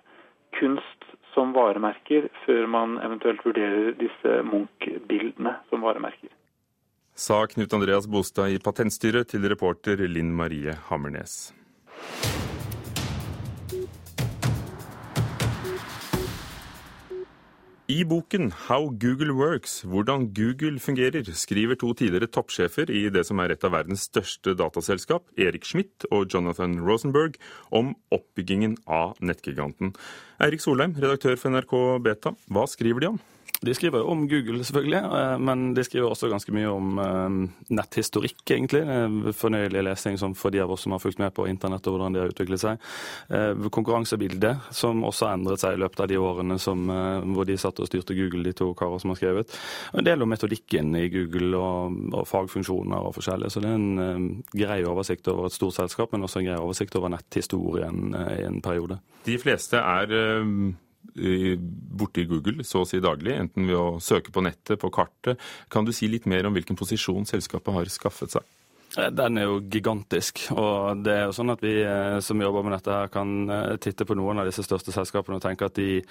kunst 0.56 1.10
som 1.34 1.52
varemerker, 1.58 2.30
før 2.46 2.72
man 2.72 2.96
eventuelt 3.04 3.44
vurderer 3.44 3.92
disse 4.00 4.38
Munch-bildene 4.48 5.58
som 5.68 5.84
varemerker. 5.84 6.32
Sa 7.20 7.44
Knut 7.52 7.76
Andreas 7.76 8.08
Bostad 8.08 8.56
i 8.56 8.64
Patentstyret 8.64 9.36
til 9.36 9.44
reporter 9.52 10.08
Linn 10.08 10.32
Marie 10.40 10.80
Hammernes. 10.88 11.52
I 17.86 18.02
boken 18.02 18.48
How 18.66 18.90
Google 18.90 19.36
Works, 19.38 19.84
hvordan 19.86 20.34
Google 20.34 20.80
fungerer, 20.80 21.22
skriver 21.38 21.78
to 21.78 21.92
tidligere 21.94 22.32
toppsjefer 22.34 22.90
i 22.90 23.04
det 23.14 23.22
som 23.28 23.38
er 23.44 23.54
et 23.54 23.62
av 23.62 23.76
verdens 23.76 24.08
største 24.10 24.56
dataselskap, 24.58 25.28
Erik 25.38 25.70
Schmidt 25.70 26.08
og 26.10 26.26
Jonathan 26.34 26.80
Rosenberg, 26.82 27.38
om 27.70 27.94
oppbyggingen 28.10 28.74
av 28.90 29.22
nettgiganten. 29.22 29.94
Eirik 30.42 30.66
Solheim, 30.66 30.98
redaktør 30.98 31.38
for 31.38 31.54
NRK 31.54 31.78
Beta, 32.02 32.34
hva 32.50 32.66
skriver 32.74 33.06
de 33.06 33.12
om? 33.14 33.22
De 33.62 33.74
skriver 33.74 34.02
jo 34.02 34.10
om 34.12 34.26
Google, 34.30 34.64
selvfølgelig, 34.64 35.00
eh, 35.18 35.38
men 35.40 35.74
de 35.76 35.84
skriver 35.84 36.10
også 36.12 36.30
ganske 36.32 36.54
mye 36.56 36.70
om 36.70 37.00
eh, 37.02 37.38
netthistorikk, 37.78 38.44
egentlig. 38.52 38.82
Fornøyelig 39.38 39.84
lesning 39.88 40.20
for 40.36 40.54
de 40.54 40.62
av 40.64 40.74
oss 40.74 40.84
som 40.86 40.96
har 40.96 41.02
fulgt 41.04 41.22
med 41.22 41.34
på 41.36 41.48
internett 41.50 41.88
og 41.88 41.96
hvordan 41.96 42.16
de 42.16 42.22
har 42.24 42.34
utviklet 42.34 42.62
seg. 42.62 42.84
Eh, 43.30 43.68
konkurransebildet, 43.72 44.70
som 44.76 45.06
også 45.08 45.30
har 45.30 45.40
endret 45.40 45.64
seg 45.64 45.78
i 45.78 45.82
løpet 45.86 46.04
av 46.04 46.12
de 46.12 46.20
årene 46.20 46.60
som, 46.62 46.86
hvor 47.34 47.48
de 47.48 47.58
satt 47.60 47.80
og 47.82 47.90
styrte 47.90 48.18
Google, 48.18 48.44
de 48.46 48.56
to 48.58 48.72
karer 48.78 49.02
som 49.02 49.14
har 49.14 49.20
skrevet. 49.20 49.58
En 49.96 50.06
del 50.06 50.24
om 50.24 50.32
metodikken 50.32 50.94
i 51.00 51.08
Google 51.14 51.56
og, 51.60 52.00
og 52.14 52.30
fagfunksjoner 52.30 53.10
og 53.10 53.16
forskjellig. 53.18 53.52
Så 53.54 53.64
det 53.64 53.72
er 53.72 53.80
en 53.80 54.42
grei 54.52 54.82
oversikt 54.88 55.30
over 55.32 55.50
et 55.50 55.56
stort 55.56 55.78
selskap, 55.78 56.14
men 56.14 56.28
også 56.28 56.42
en 56.42 56.50
grei 56.50 56.60
oversikt 56.62 56.98
over 57.00 57.14
netthistorien 57.14 58.16
i 58.36 58.42
en 58.46 58.62
periode. 58.66 59.00
De 59.26 59.38
fleste 59.42 59.80
er 59.80 60.12
borte 61.14 62.24
i 62.24 62.30
Google 62.30 62.66
så 62.68 62.84
å 62.84 62.90
si 62.90 63.02
daglig, 63.04 63.36
enten 63.38 63.68
ved 63.70 63.78
å 63.78 64.02
søke 64.04 64.34
på 64.34 64.44
nettet, 64.46 64.80
på 64.82 64.92
kartet. 64.94 65.42
Kan 65.72 65.88
du 65.88 65.94
si 65.96 66.10
litt 66.12 66.28
mer 66.30 66.48
om 66.48 66.56
hvilken 66.56 66.78
posisjon 66.80 67.28
selskapet 67.30 67.76
har 67.78 67.92
skaffet 67.92 68.38
seg? 68.38 68.55
Eh, 68.98 69.12
den 69.12 69.40
er 69.40 69.48
jo 69.50 69.60
gigantisk. 69.72 70.46
Og 70.56 71.04
det 71.06 71.14
er 71.14 71.24
jo 71.28 71.36
sånn 71.36 71.54
at 71.54 71.64
vi 71.64 71.76
eh, 71.84 72.18
som 72.26 72.42
jobber 72.42 72.66
med 72.66 72.78
dette 72.78 72.96
her 72.96 73.12
kan 73.14 73.36
eh, 73.52 73.76
titte 73.82 74.08
på 74.08 74.18
noen 74.18 74.42
av 74.42 74.50
disse 74.50 74.66
største 74.66 74.94
selskapene 74.96 75.40
og 75.40 75.44
tenke 75.44 75.68
at 75.68 75.78
de, 75.78 76.02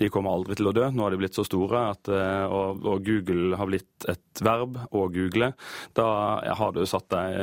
de 0.00 0.10
kommer 0.12 0.36
aldri 0.36 0.58
til 0.58 0.70
å 0.70 0.74
dø. 0.76 0.88
Nå 0.92 1.06
har 1.06 1.14
de 1.14 1.20
blitt 1.20 1.36
så 1.36 1.46
store 1.46 1.84
at 1.92 2.10
og, 2.10 2.82
og, 2.82 3.04
Google 3.06 3.58
har 3.58 3.68
blitt 3.68 4.06
et 4.10 4.40
verb 4.44 4.78
å 4.94 5.06
google. 5.12 5.52
Da 5.96 6.06
har 6.58 6.72
du 6.74 6.82
satt 6.88 7.08
deg 7.12 7.36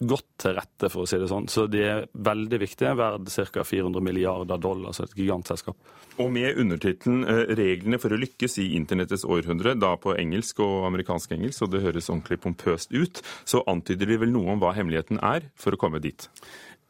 godt 0.00 0.28
til 0.40 0.56
rette, 0.56 0.90
for 0.92 1.04
å 1.04 1.08
si 1.08 1.18
det 1.20 1.28
sånn. 1.30 1.48
Så 1.50 1.66
de 1.70 1.82
er 1.84 2.06
veldig 2.14 2.60
viktige, 2.62 2.94
verd 2.98 3.28
ca. 3.28 3.64
400 3.66 4.04
milliarder 4.04 4.60
dollar, 4.60 4.94
så 4.96 5.06
et 5.06 5.16
gigantselskap. 5.18 5.76
Og 6.22 6.30
med 6.30 6.58
undertittelen 6.62 7.24
'Reglene 7.26 7.98
for 7.98 8.14
å 8.14 8.18
lykkes 8.20 8.58
i 8.62 8.68
internettets 8.78 9.24
århundre', 9.26 9.74
da 9.74 9.96
på 9.98 10.14
engelsk 10.14 10.60
og 10.62 10.86
amerikansk 10.86 11.32
engelsk, 11.34 11.64
og 11.66 11.72
det 11.72 11.82
høres 11.82 12.10
ordentlig 12.10 12.38
pompøst 12.44 12.94
ut, 12.94 13.22
så 13.48 13.62
antyder 13.70 14.10
de 14.10 14.20
vel 14.24 14.32
noe 14.34 14.54
om 14.54 14.62
hva 14.62 14.74
hemmeligheten 14.76 15.20
er 15.24 15.50
for 15.58 15.76
å 15.76 15.80
komme 15.80 16.02
dit? 16.04 16.28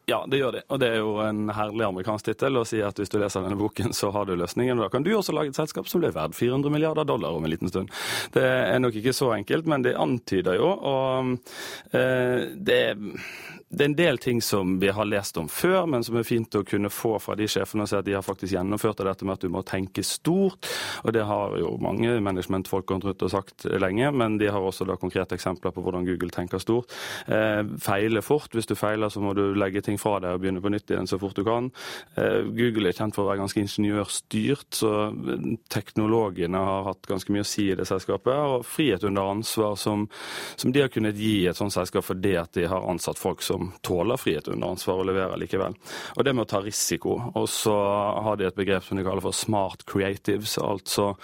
Ja, 0.05 0.19
det 0.29 0.37
gjør 0.37 0.53
de. 0.53 0.61
Og 0.69 0.79
det 0.81 0.89
er 0.93 0.99
jo 1.01 1.15
en 1.25 1.47
herlig 1.49 1.85
amerikansk 1.87 2.27
tittel 2.27 2.59
å 2.59 2.65
si 2.67 2.77
at 2.85 2.99
hvis 3.01 3.09
du 3.09 3.17
leser 3.17 3.41
denne 3.41 3.57
boken, 3.57 3.89
så 3.97 4.11
har 4.13 4.27
du 4.29 4.35
løsningen. 4.37 4.77
Og 4.77 4.85
da 4.85 4.91
kan 4.93 5.05
du 5.05 5.09
også 5.15 5.33
lage 5.33 5.49
et 5.49 5.57
selskap 5.57 5.89
som 5.89 6.03
blir 6.03 6.13
verdt 6.13 6.37
400 6.37 6.73
milliarder 6.73 7.07
dollar 7.09 7.33
om 7.33 7.45
en 7.45 7.49
liten 7.49 7.71
stund. 7.71 7.89
Det 8.35 8.45
er 8.45 8.77
nok 8.83 8.99
ikke 9.01 9.15
så 9.17 9.31
enkelt, 9.33 9.65
men 9.71 9.85
det 9.85 9.95
antyder 9.97 10.59
jo. 10.59 10.69
Og 10.91 11.97
eh, 11.97 12.53
det 12.53 12.83
det 13.69 13.81
er 13.81 13.89
en 13.89 13.95
del 13.97 14.17
ting 14.21 14.41
som 14.45 14.75
vi 14.79 14.91
har 14.93 15.07
lest 15.09 15.37
om 15.41 15.47
før, 15.49 15.87
men 15.89 16.03
som 16.05 16.15
er 16.19 16.27
fint 16.27 16.53
å 16.55 16.61
kunne 16.67 16.91
få 16.93 17.15
fra 17.19 17.33
de 17.35 17.47
sjefene 17.49 17.83
og 17.83 17.89
se 17.89 17.97
at 17.97 18.05
de 18.05 18.13
har 18.13 18.23
faktisk 18.23 18.53
gjennomført 18.53 19.01
dette 19.01 19.25
med 19.25 19.39
at 19.39 19.45
du 19.45 19.49
må 19.51 19.63
tenke 19.65 20.03
stort. 20.05 20.69
Og 21.01 21.13
det 21.15 21.23
har 21.25 21.55
jo 21.57 21.71
mange 21.81 22.13
managementfolk 22.23 22.93
rundt 22.93 23.25
sagt 23.31 23.65
lenge, 23.81 24.11
men 24.13 24.37
de 24.37 24.51
har 24.53 24.61
også 24.61 24.85
da 24.85 24.99
konkrete 25.01 25.35
eksempler 25.35 25.73
på 25.73 25.81
hvordan 25.81 26.05
Google 26.05 26.29
tenker 26.33 26.61
stort. 26.61 26.93
Eh, 27.25 27.63
feile 27.81 28.21
fort. 28.21 28.53
Hvis 28.53 28.69
du 28.69 28.75
feiler, 28.77 29.09
så 29.09 29.23
må 29.23 29.33
du 29.33 29.43
legge 29.57 29.81
ting 29.85 29.97
fra 30.01 30.19
deg 30.21 30.37
og 30.37 30.45
begynne 30.45 30.61
på 30.61 30.71
nytt 30.71 30.93
igjen 30.93 31.09
så 31.09 31.19
fort 31.21 31.35
du 31.35 31.43
kan. 31.47 31.71
Eh, 32.21 32.45
Google 32.45 32.93
er 32.93 32.99
kjent 32.99 33.17
for 33.17 33.25
å 33.25 33.31
være 33.31 33.41
ganske 33.43 33.65
ingeniørstyrt, 33.65 34.69
så 34.77 34.93
teknologene 35.73 36.61
har 36.69 36.89
hatt 36.91 37.09
ganske 37.09 37.33
mye 37.33 37.43
å 37.43 37.49
si 37.49 37.71
i 37.71 37.79
det 37.79 37.89
selskapet. 37.89 38.35
Og 38.35 38.69
frihet 38.69 39.09
under 39.09 39.33
ansvar 39.33 39.73
som, 39.81 40.05
som 40.55 40.71
de 40.71 40.85
har 40.85 40.93
kunnet 40.93 41.17
gi 41.17 41.47
et 41.49 41.57
sånt 41.57 41.73
selskap 41.73 42.05
fordi 42.05 42.35
at 42.37 42.53
de 42.53 42.69
har 42.69 42.85
ansatt 42.85 43.17
folk 43.19 43.41
som 43.41 43.54
som 43.55 43.71
tåler 43.85 44.19
frihet 44.21 44.47
under 44.51 44.75
ansvar 44.75 45.01
og 45.01 45.09
leverer 45.09 45.39
likevel. 45.39 45.75
Og 46.15 46.25
det 46.25 46.35
med 46.35 46.45
å 46.45 46.51
ta 46.55 46.63
risiko. 46.63 47.17
Og 47.33 47.49
så 47.51 47.75
har 48.27 48.39
de 48.39 48.49
et 48.49 48.57
begrep 48.57 48.85
som 48.85 48.99
de 48.99 49.05
kaller 49.07 49.23
for 49.25 49.35
smart 49.35 49.87
creatives. 49.89 50.57
altså 50.57 51.15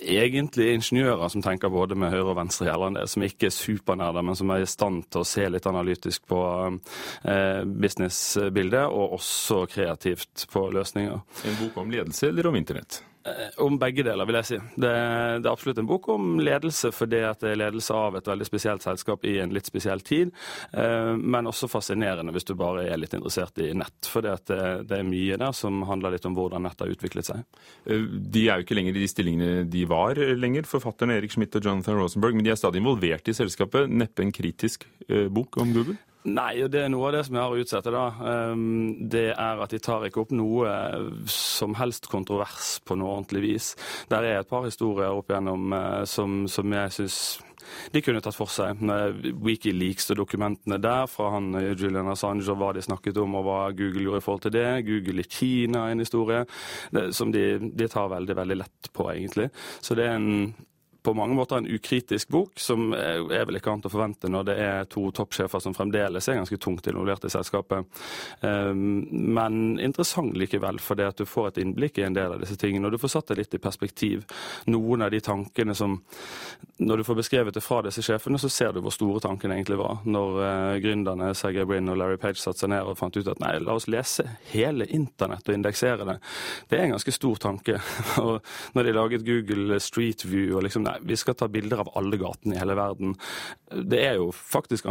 egentlig 0.00 0.74
ingeniører 0.74 1.30
som 1.32 1.42
tenker 1.42 1.72
både 1.72 1.96
med 1.98 2.12
høyre 2.12 2.32
og 2.32 2.38
venstre 2.38 2.68
gjeldende, 2.68 3.06
som 3.08 3.24
ikke 3.24 3.48
er 3.48 3.54
supernerder, 3.54 4.24
men 4.26 4.36
som 4.36 4.50
er 4.52 4.64
i 4.64 4.68
stand 4.68 5.06
til 5.08 5.22
å 5.22 5.28
se 5.28 5.46
litt 5.48 5.68
analytisk 5.70 6.26
på 6.28 6.40
eh, 6.68 7.62
businessbildet, 7.64 8.86
og 8.88 9.18
også 9.18 9.64
kreativt 9.72 10.48
på 10.52 10.68
løsninger. 10.74 11.20
En 11.48 11.60
bok 11.62 11.80
om 11.80 11.94
ledelse 11.94 12.28
eller 12.28 12.50
om 12.50 12.58
internett? 12.60 13.02
Eh, 13.28 13.64
om 13.64 13.78
begge 13.78 14.04
deler, 14.06 14.26
vil 14.28 14.38
jeg 14.40 14.48
si. 14.48 14.58
Det, 14.76 14.90
det, 14.90 15.46
er 15.46 15.52
absolutt 15.52 15.80
en 15.82 15.88
bok 15.88 16.08
om 16.14 16.38
ledelse, 16.42 16.90
fordi 16.94 17.22
at 17.28 17.42
det 17.44 17.52
er 17.52 17.60
ledelse 17.62 17.94
av 17.94 18.18
et 18.18 18.30
veldig 18.30 18.48
spesielt 18.48 18.84
selskap 18.84 19.26
i 19.28 19.38
en 19.42 19.52
litt 19.54 19.68
spesiell 19.68 20.02
tid. 20.06 20.32
Eh, 20.72 21.12
men 21.18 21.50
også 21.50 21.70
fascinerende 21.70 22.34
hvis 22.34 22.48
du 22.48 22.54
bare 22.58 22.86
er 22.88 23.00
litt 23.00 23.16
interessert 23.16 23.60
i 23.62 23.70
nett. 23.76 24.10
For 24.10 24.24
det, 24.24 24.36
det, 24.48 25.00
er 25.00 25.06
mye 25.08 25.38
der 25.40 25.54
som 25.56 25.84
handler 25.88 26.16
litt 26.16 26.28
om 26.28 26.36
hvordan 26.38 26.66
nett 26.66 26.84
har 26.84 26.94
utviklet 26.94 27.30
seg. 27.30 27.44
Eh, 27.86 28.08
de 28.08 28.46
er 28.48 28.60
jo 28.60 28.68
ikke 28.68 28.78
lenger 28.78 28.96
i 28.96 29.04
de 29.04 29.12
stillingene 29.12 29.64
de 29.68 29.84
var 29.88 30.18
lenger, 30.18 30.68
forfatterne 30.68 31.18
Erik 31.18 31.34
Schmidt 31.34 31.56
og 31.58 31.64
Jonathan 31.64 32.00
Rosenberg, 32.00 32.38
men 32.38 32.46
de 32.46 32.54
er 32.54 32.60
stadig 32.60 32.82
involvert 32.82 33.28
i 33.28 33.36
selskapet. 33.36 33.90
Neppe 33.90 34.24
en 34.24 34.34
kritisk 34.34 34.86
bok 35.32 35.56
om 35.62 35.72
Google? 35.72 35.96
Nei, 36.26 36.58
og 36.64 36.70
det 36.72 36.80
er 36.82 36.88
noe 36.90 37.08
av 37.08 37.14
det 37.14 37.24
som 37.28 37.36
jeg 37.36 37.44
har 37.44 37.54
å 37.54 37.62
utsette. 37.62 37.90
da. 37.94 38.06
Ehm, 38.26 39.08
det 39.08 39.28
er 39.30 39.62
at 39.62 39.70
de 39.70 39.78
tar 39.78 40.06
ikke 40.08 40.24
opp 40.24 40.32
noe 40.34 40.70
som 41.30 41.76
helst 41.78 42.08
kontrovers 42.10 42.78
på 42.84 42.96
noe 42.98 43.20
ordentlig 43.20 43.42
vis. 43.44 43.74
Der 44.10 44.26
er 44.26 44.40
et 44.40 44.50
par 44.50 44.66
historier 44.66 45.14
opp 45.14 45.30
igjennom 45.30 45.72
eh, 45.72 46.04
som, 46.04 46.46
som 46.50 46.72
jeg 46.74 46.96
syns 46.96 47.20
de 47.92 48.00
kunne 48.02 48.20
tatt 48.24 48.36
for 48.36 48.50
seg. 48.50 48.80
Wikileaks 49.44 50.10
og 50.10 50.22
dokumentene 50.24 50.80
der 50.82 51.06
fra 51.06 51.30
han 51.36 51.52
eh, 51.54 51.74
Julian 51.78 52.10
Assange 52.10 52.48
og 52.50 52.58
hva 52.60 52.72
de 52.74 52.82
snakket 52.82 53.20
om 53.22 53.38
og 53.38 53.46
hva 53.46 53.60
Google 53.78 54.08
gjorde 54.08 54.22
i 54.22 54.26
forhold 54.26 54.46
til 54.48 54.56
det. 54.58 54.68
Google 54.88 55.22
i 55.22 55.28
Kina 55.30 55.86
er 55.86 55.94
en 55.94 56.02
historie 56.02 56.42
som 57.14 57.30
de, 57.32 57.44
de 57.78 57.88
tar 57.88 58.10
veldig, 58.10 58.36
veldig 58.42 58.58
lett 58.58 58.90
på, 58.92 59.06
egentlig. 59.14 59.52
Så 59.80 59.94
det 59.94 60.08
er 60.08 60.18
en 60.18 60.50
på 61.02 61.14
mange 61.14 61.34
måter 61.34 61.56
en 61.56 61.68
ukritisk 61.70 62.28
bok, 62.28 62.58
som 62.60 62.90
er 62.92 63.46
vel 63.46 63.58
ikke 63.58 63.70
annet 63.70 63.86
å 63.86 63.92
forvente 63.92 64.30
når 64.30 64.48
det 64.48 64.56
er 64.62 64.88
to 64.90 65.04
toppsjefer 65.14 65.62
som 65.62 65.74
fremdeles 65.76 66.26
er 66.28 66.40
ganske 66.40 66.58
tungt 66.60 66.86
involvert 66.90 67.24
i 67.24 67.30
selskapet. 67.32 67.86
Ehm, 68.40 69.06
men 69.10 69.78
interessant 69.80 70.36
likevel, 70.36 70.80
fordi 70.82 71.06
at 71.06 71.20
du 71.20 71.26
får 71.28 71.52
et 71.52 71.60
innblikk 71.62 72.00
i 72.00 72.06
en 72.08 72.16
del 72.16 72.34
av 72.34 72.42
disse 72.42 72.58
tingene. 72.58 72.88
Og 72.88 72.96
du 72.96 73.00
får 73.00 73.14
satt 73.14 73.30
det 73.30 73.38
litt 73.38 73.54
i 73.54 73.62
perspektiv. 73.62 74.26
Noen 74.66 75.06
av 75.06 75.14
de 75.14 75.22
tankene 75.24 75.74
som 75.74 76.00
Når 76.78 76.96
du 76.96 77.04
får 77.04 77.16
beskrevet 77.18 77.54
det 77.54 77.60
fra 77.60 77.80
disse 77.82 78.02
sjefene, 78.06 78.38
så 78.38 78.48
ser 78.48 78.72
du 78.72 78.78
hvor 78.80 78.92
store 78.94 79.18
tankene 79.20 79.56
egentlig 79.56 79.80
var. 79.80 79.96
Når 80.06 80.36
uh, 80.38 80.76
gründerne 80.78 81.32
Sergey 81.34 81.66
Brin 81.66 81.90
og 81.90 81.98
Larry 81.98 82.16
Page 82.22 82.38
satte 82.38 82.62
seg 82.62 82.70
ned 82.70 82.86
og 82.86 82.94
fant 83.00 83.16
ut 83.18 83.26
at 83.26 83.40
nei, 83.42 83.56
la 83.58 83.74
oss 83.74 83.88
lese 83.90 84.22
hele 84.52 84.86
internett 84.86 85.48
og 85.50 85.56
indeksere 85.56 86.06
det. 86.06 86.16
Det 86.70 86.78
er 86.78 86.84
en 86.86 86.94
ganske 86.94 87.14
stor 87.16 87.42
tanke. 87.42 87.80
og 88.22 88.38
når 88.78 88.86
de 88.86 88.94
laget 88.94 89.26
Google 89.26 89.80
Street 89.82 90.22
View 90.30 90.54
og 90.54 90.68
liksom 90.68 90.86
Nei, 90.88 90.96
vi 91.10 91.18
skal 91.20 91.36
ta 91.36 91.50
bilder 91.52 91.84
av 91.84 91.92
alle 91.98 92.16
gatene 92.20 92.56
i 92.56 92.60
hele 92.60 92.76
verden. 92.78 93.14
Det 93.68 94.00
er 94.06 94.18
jo 94.20 94.30
faktisk 94.32 94.88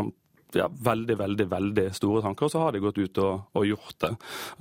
ja, 0.53 0.69
veldig, 0.83 1.17
veldig 1.17 1.47
veldig 1.51 1.87
store 1.95 2.21
tanker, 2.21 2.47
og 2.47 2.51
så 2.51 2.61
har 2.61 2.75
de 2.75 2.81
gått 2.83 2.97
ut 2.97 3.19
og, 3.23 3.49
og 3.57 3.67
gjort 3.67 3.97
det. 4.03 4.13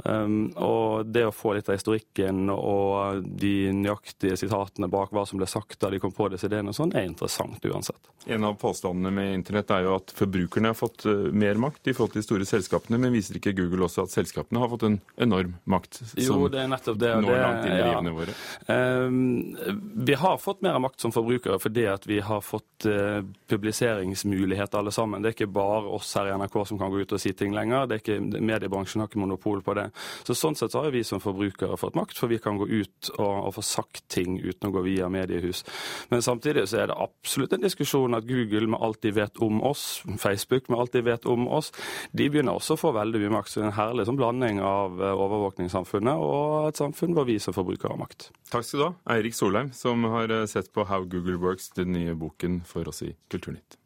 Um, 0.05 0.37
og 0.57 1.07
det 1.13 1.27
å 1.29 1.35
få 1.35 1.55
litt 1.57 1.71
av 1.71 1.79
historikken 1.79 2.51
og 2.53 3.23
de 3.41 3.71
nøyaktige 3.77 4.39
sitatene 4.41 4.91
bak 4.93 5.15
hva 5.15 5.27
som 5.29 5.41
ble 5.41 5.49
sagt 5.51 5.79
da 5.83 5.91
de 5.93 6.01
kom 6.03 6.15
på 6.15 6.29
disse 6.33 6.51
ideene, 6.51 6.73
og 6.73 6.79
sånn, 6.79 6.95
er 6.97 7.09
interessant 7.09 7.65
uansett. 7.71 8.13
En 8.27 8.45
av 8.45 8.57
påstandene 8.59 9.13
med 9.15 9.35
internett 9.37 9.71
er 9.71 9.85
jo 9.87 9.95
at 10.01 10.11
forbrukerne 10.19 10.73
har 10.73 10.79
fått 10.79 11.07
uh, 11.07 11.29
mer 11.31 11.61
makt 11.63 11.93
i 11.93 11.95
forhold 11.95 12.17
til 12.17 12.25
de 12.25 12.27
store 12.27 12.49
selskapene, 12.49 12.99
men 12.99 13.15
viser 13.15 13.39
ikke 13.39 13.55
Google 13.57 13.87
også 13.87 14.07
at 14.07 14.15
selskapene 14.15 14.63
har 14.63 14.73
fått 14.73 14.89
en 14.89 14.99
enorm 15.23 15.55
makt 15.71 16.01
som 16.03 16.23
jo, 16.25 16.49
det 16.51 16.65
er 16.65 16.71
nettopp 16.73 16.99
det, 16.99 17.13
når 17.23 17.31
det, 17.31 17.39
langt 17.45 17.69
inn 17.69 17.77
i 17.77 17.85
livene 17.85 18.13
ja. 18.13 18.17
våre? 18.19 18.37
Um, 18.67 20.03
vi 20.07 20.19
har 20.19 20.43
fått 20.43 20.65
mer 20.67 20.81
makt 20.83 21.07
som 21.07 21.15
forbrukere 21.15 21.61
fordi 21.63 21.87
at 21.91 22.07
vi 22.09 22.19
har 22.25 22.43
fått 22.43 22.89
uh, 22.91 23.23
publiseringsmuligheter 23.49 24.83
alle 24.83 24.95
sammen. 24.95 25.23
Det 25.23 25.31
er 25.31 25.39
ikke 25.39 25.53
bare 25.55 25.76
bare 25.77 25.93
oss 25.97 26.15
her 26.17 26.31
i 26.31 26.35
NRK 26.37 26.57
som 26.69 26.81
kan 26.81 26.93
gå 26.93 27.03
ut 27.05 27.15
og 27.17 27.23
si 27.23 27.33
ting 27.37 27.55
lenger. 27.57 27.87
Er 27.87 28.01
ikke, 28.01 28.19
mediebransjen 28.21 29.03
har 29.03 29.11
ikke 29.11 29.23
monopol 29.23 29.63
på 29.65 29.77
det. 29.79 29.89
Så 30.27 30.37
Sånn 30.37 30.57
sett 30.59 30.75
så 30.75 30.85
har 30.85 30.95
vi 30.95 31.03
som 31.07 31.21
forbrukere 31.23 31.79
fått 31.81 31.97
makt, 31.99 32.19
for 32.21 32.31
vi 32.31 32.39
kan 32.43 32.59
gå 32.61 32.69
ut 32.69 33.11
og, 33.17 33.49
og 33.49 33.55
få 33.57 33.65
sagt 33.65 34.05
ting 34.13 34.37
uten 34.39 34.69
å 34.69 34.73
gå 34.75 34.85
via 34.85 35.09
mediehus. 35.13 35.65
Men 36.13 36.23
samtidig 36.23 36.67
så 36.71 36.83
er 36.83 36.91
det 36.91 36.99
absolutt 37.03 37.57
en 37.57 37.65
diskusjon 37.65 38.15
at 38.19 38.29
Google 38.29 38.69
med 38.73 38.83
alt 38.83 39.01
de 39.03 39.15
vet 39.17 39.41
om 39.43 39.63
oss, 39.67 40.03
Facebook 40.23 40.71
med 40.71 40.81
alt 40.83 40.95
de 40.95 41.03
vet 41.07 41.27
om 41.31 41.49
oss, 41.49 41.73
de 42.13 42.29
begynner 42.31 42.57
også 42.57 42.77
å 42.77 42.83
få 42.85 42.93
veldig 42.97 43.25
mye 43.25 43.35
makt. 43.39 43.53
Så 43.53 43.61
det 43.61 43.67
er 43.67 43.73
en 43.73 43.79
herlig 43.81 44.09
sånn 44.09 44.21
blanding 44.21 44.61
av 44.65 45.01
eh, 45.01 45.25
overvåkningssamfunnet 45.27 46.27
og 46.27 46.71
et 46.71 46.83
samfunn 46.83 47.17
hvor 47.17 47.29
vi 47.29 47.39
som 47.43 47.57
forbrukere 47.57 47.95
har 47.95 48.03
makt. 48.03 48.31
Takk 48.53 48.69
skal 48.69 48.83
du 48.83 48.87
ha, 48.89 48.93
Eirik 49.17 49.37
Solheim, 49.37 49.73
som 49.77 50.05
har 50.13 50.33
eh, 50.33 50.47
sett 50.51 50.73
på 50.75 50.87
How 50.91 51.09
Google 51.09 51.41
Works, 51.43 51.73
den 51.79 51.97
nye 51.97 52.15
boken 52.19 52.63
for 52.69 52.89
oss 52.93 53.03
i 53.07 53.15
Kulturnytt. 53.33 53.81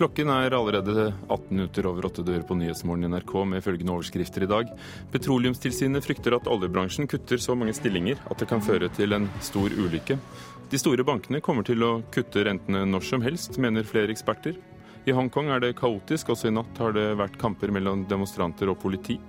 Klokken 0.00 0.30
er 0.32 0.54
allerede 0.56 1.10
18 1.28 1.50
minutter 1.50 1.84
over 1.90 2.06
åtte 2.08 2.22
dører 2.24 2.40
på 2.48 2.54
Nyhetsmorgen 2.56 3.04
i 3.04 3.08
NRK 3.12 3.34
med 3.50 3.60
følgende 3.60 3.92
overskrifter 3.92 4.46
i 4.46 4.48
dag. 4.48 4.70
Petroleumstilsynet 5.12 6.06
frykter 6.06 6.38
at 6.38 6.48
oljebransjen 6.48 7.04
kutter 7.04 7.36
så 7.36 7.52
mange 7.52 7.74
stillinger 7.76 8.16
at 8.32 8.40
det 8.40 8.48
kan 8.48 8.64
føre 8.64 8.88
til 8.96 9.12
en 9.12 9.28
stor 9.44 9.68
ulykke. 9.68 10.16
De 10.72 10.80
store 10.80 11.04
bankene 11.04 11.42
kommer 11.44 11.68
til 11.68 11.84
å 11.84 11.90
kutte 12.16 12.46
rentene 12.48 12.86
når 12.88 13.04
som 13.10 13.28
helst, 13.28 13.60
mener 13.60 13.84
flere 13.84 14.08
eksperter. 14.16 14.56
I 15.04 15.12
Hongkong 15.12 15.52
er 15.52 15.60
det 15.66 15.74
kaotisk, 15.76 16.32
også 16.32 16.48
i 16.48 16.56
natt 16.56 16.80
har 16.80 16.96
det 16.96 17.10
vært 17.20 17.36
kamper 17.44 17.68
mellom 17.68 18.08
demonstranter 18.08 18.72
og 18.72 18.80
politi. 18.80 19.20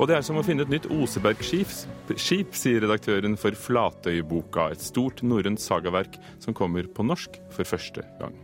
Og 0.00 0.10
det 0.10 0.18
er 0.18 0.26
som 0.26 0.42
å 0.42 0.42
finne 0.42 0.66
et 0.66 0.74
nytt 0.74 0.90
Osebergskip, 0.90 2.50
sier 2.58 2.82
redaktøren 2.82 3.38
for 3.38 3.54
Flatøyboka. 3.54 4.72
Et 4.74 4.90
stort 4.90 5.22
norrønt 5.22 5.62
sagaverk 5.62 6.18
som 6.42 6.50
kommer 6.50 6.90
på 6.90 7.06
norsk 7.06 7.44
for 7.54 7.76
første 7.78 8.10
gang. 8.18 8.34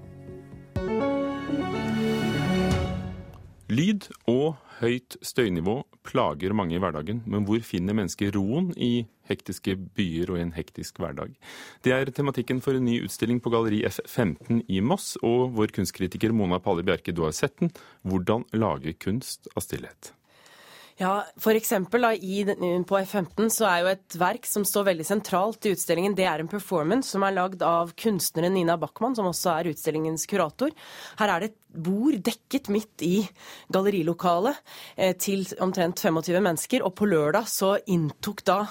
Lyd 3.76 4.06
og 4.30 4.54
høyt 4.78 5.16
støynivå 5.26 5.80
plager 6.06 6.54
mange 6.56 6.76
i 6.76 6.80
hverdagen, 6.80 7.18
men 7.28 7.44
hvor 7.44 7.60
finner 7.66 7.96
mennesker 7.98 8.30
roen 8.36 8.70
i 8.78 9.04
hektiske 9.28 9.74
byer 9.96 10.30
og 10.32 10.38
i 10.38 10.44
en 10.44 10.54
hektisk 10.54 11.00
hverdag? 11.02 11.34
Det 11.84 11.92
er 11.92 12.12
tematikken 12.14 12.62
for 12.64 12.78
en 12.78 12.86
ny 12.86 13.00
utstilling 13.04 13.42
på 13.42 13.52
Galleri 13.52 13.82
F15 13.88 14.62
i 14.72 14.80
Moss, 14.80 15.16
og 15.20 15.58
vår 15.58 15.74
kunstkritiker 15.76 16.32
Mona 16.32 16.60
Palle 16.62 16.86
Bjerke, 16.86 17.12
du 17.12 17.26
har 17.26 17.34
sett 17.36 17.58
den. 17.60 17.74
Hvordan 18.06 18.46
lage 18.56 18.94
kunst 19.02 19.50
av 19.52 19.66
stillhet? 19.66 20.14
Ja, 20.96 21.26
for 21.36 21.52
i, 21.52 22.44
På 22.88 22.98
F15 22.98 23.50
så 23.52 23.66
er 23.68 23.82
jo 23.82 23.88
et 23.90 24.16
verk 24.16 24.46
som 24.48 24.64
står 24.64 24.86
veldig 24.88 25.04
sentralt 25.04 25.66
i 25.68 25.74
utstillingen, 25.74 26.14
det 26.16 26.24
er 26.24 26.40
en 26.40 26.48
performance 26.48 27.12
som 27.12 27.24
er 27.26 27.36
lagd 27.36 27.60
av 27.60 27.92
kunstneren 28.00 28.54
Nina 28.56 28.78
Backman, 28.80 29.16
som 29.16 29.28
også 29.28 29.52
er 29.58 29.70
utstillingens 29.74 30.24
kurator. 30.30 30.72
Her 31.20 31.34
er 31.34 31.44
det 31.44 31.50
et 31.50 31.58
bord 31.84 32.16
dekket 32.24 32.70
midt 32.72 33.04
i 33.04 33.26
gallerilokalet 33.68 34.56
eh, 34.96 35.12
til 35.20 35.44
omtrent 35.60 36.00
25 36.00 36.40
mennesker, 36.40 36.80
og 36.80 36.96
på 36.96 37.10
lørdag 37.12 37.44
så 37.52 37.74
inntok 37.92 38.40
da 38.48 38.62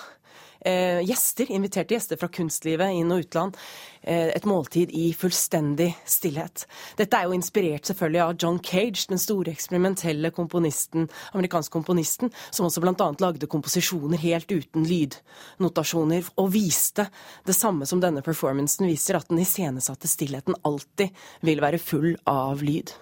gjester, 0.66 1.52
inviterte 1.52 1.94
gjester 1.94 2.18
fra 2.18 2.30
kunstlivet 2.34 2.96
inn- 2.98 3.12
og 3.14 3.26
utland, 3.26 3.58
eh, 4.02 4.32
et 4.36 4.46
måltid 4.46 4.92
i 4.92 5.14
fullstendig 5.14 5.92
stillhet. 6.06 6.66
Dette 6.98 7.18
er 7.18 7.28
jo 7.28 7.36
inspirert 7.38 7.86
selvfølgelig 7.86 8.22
av 8.24 8.36
John 8.42 8.60
Cage, 8.60 9.08
den 9.10 9.22
store 9.22 9.52
eksperimentelle 9.52 10.32
komponisten, 10.32 11.10
amerikanske 11.34 11.72
komponisten, 11.72 12.32
som 12.52 12.66
også 12.66 12.82
bl.a. 12.82 13.10
lagde 13.20 13.48
komposisjoner 13.48 14.18
helt 14.18 14.52
uten 14.52 14.86
lydnotasjoner, 14.90 16.32
og 16.38 16.52
viste 16.52 17.10
det 17.46 17.56
samme 17.56 17.86
som 17.86 18.02
denne 18.02 18.24
performancen 18.26 18.88
viser, 18.88 19.20
at 19.20 19.30
den 19.30 19.42
iscenesatte 19.44 20.10
stillheten 20.10 20.58
alltid 20.64 21.14
vil 21.42 21.62
være 21.62 21.82
full 21.82 22.16
av 22.26 22.64
lyd. 22.66 22.94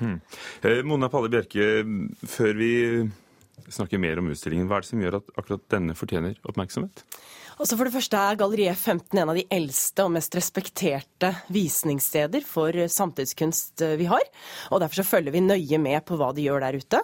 Hmm. 0.00 0.20
Eh, 0.62 0.80
Mona 0.82 1.10
Palle 1.12 1.28
Bjerke, 1.28 1.84
før 2.24 2.56
vi 2.56 2.72
snakker 3.68 4.00
mer 4.00 4.20
om 4.22 4.30
utstillingen. 4.32 4.68
Hva 4.70 4.78
er 4.78 4.86
det 4.86 4.90
som 4.90 5.04
gjør 5.04 5.20
at 5.20 5.30
akkurat 5.36 5.68
denne 5.72 5.96
fortjener 5.98 6.38
oppmerksomhet? 6.48 7.04
Altså 7.60 7.76
For 7.76 7.84
det 7.84 7.92
første 7.92 8.16
er 8.16 8.38
Galleriet 8.40 8.78
15 8.78 9.18
en 9.20 9.30
av 9.34 9.36
de 9.36 9.44
eldste 9.52 10.06
og 10.06 10.14
mest 10.14 10.32
respekterte 10.38 11.28
visningssteder 11.52 12.46
for 12.48 12.72
samtidskunst 12.72 13.84
eh, 13.84 13.98
vi 14.00 14.06
har. 14.08 14.24
og 14.72 14.80
Derfor 14.80 15.02
så 15.02 15.08
følger 15.10 15.34
vi 15.34 15.42
nøye 15.44 15.80
med 15.82 16.00
på 16.08 16.16
hva 16.16 16.30
de 16.32 16.46
gjør 16.46 16.64
der 16.64 16.78
ute. 16.80 17.02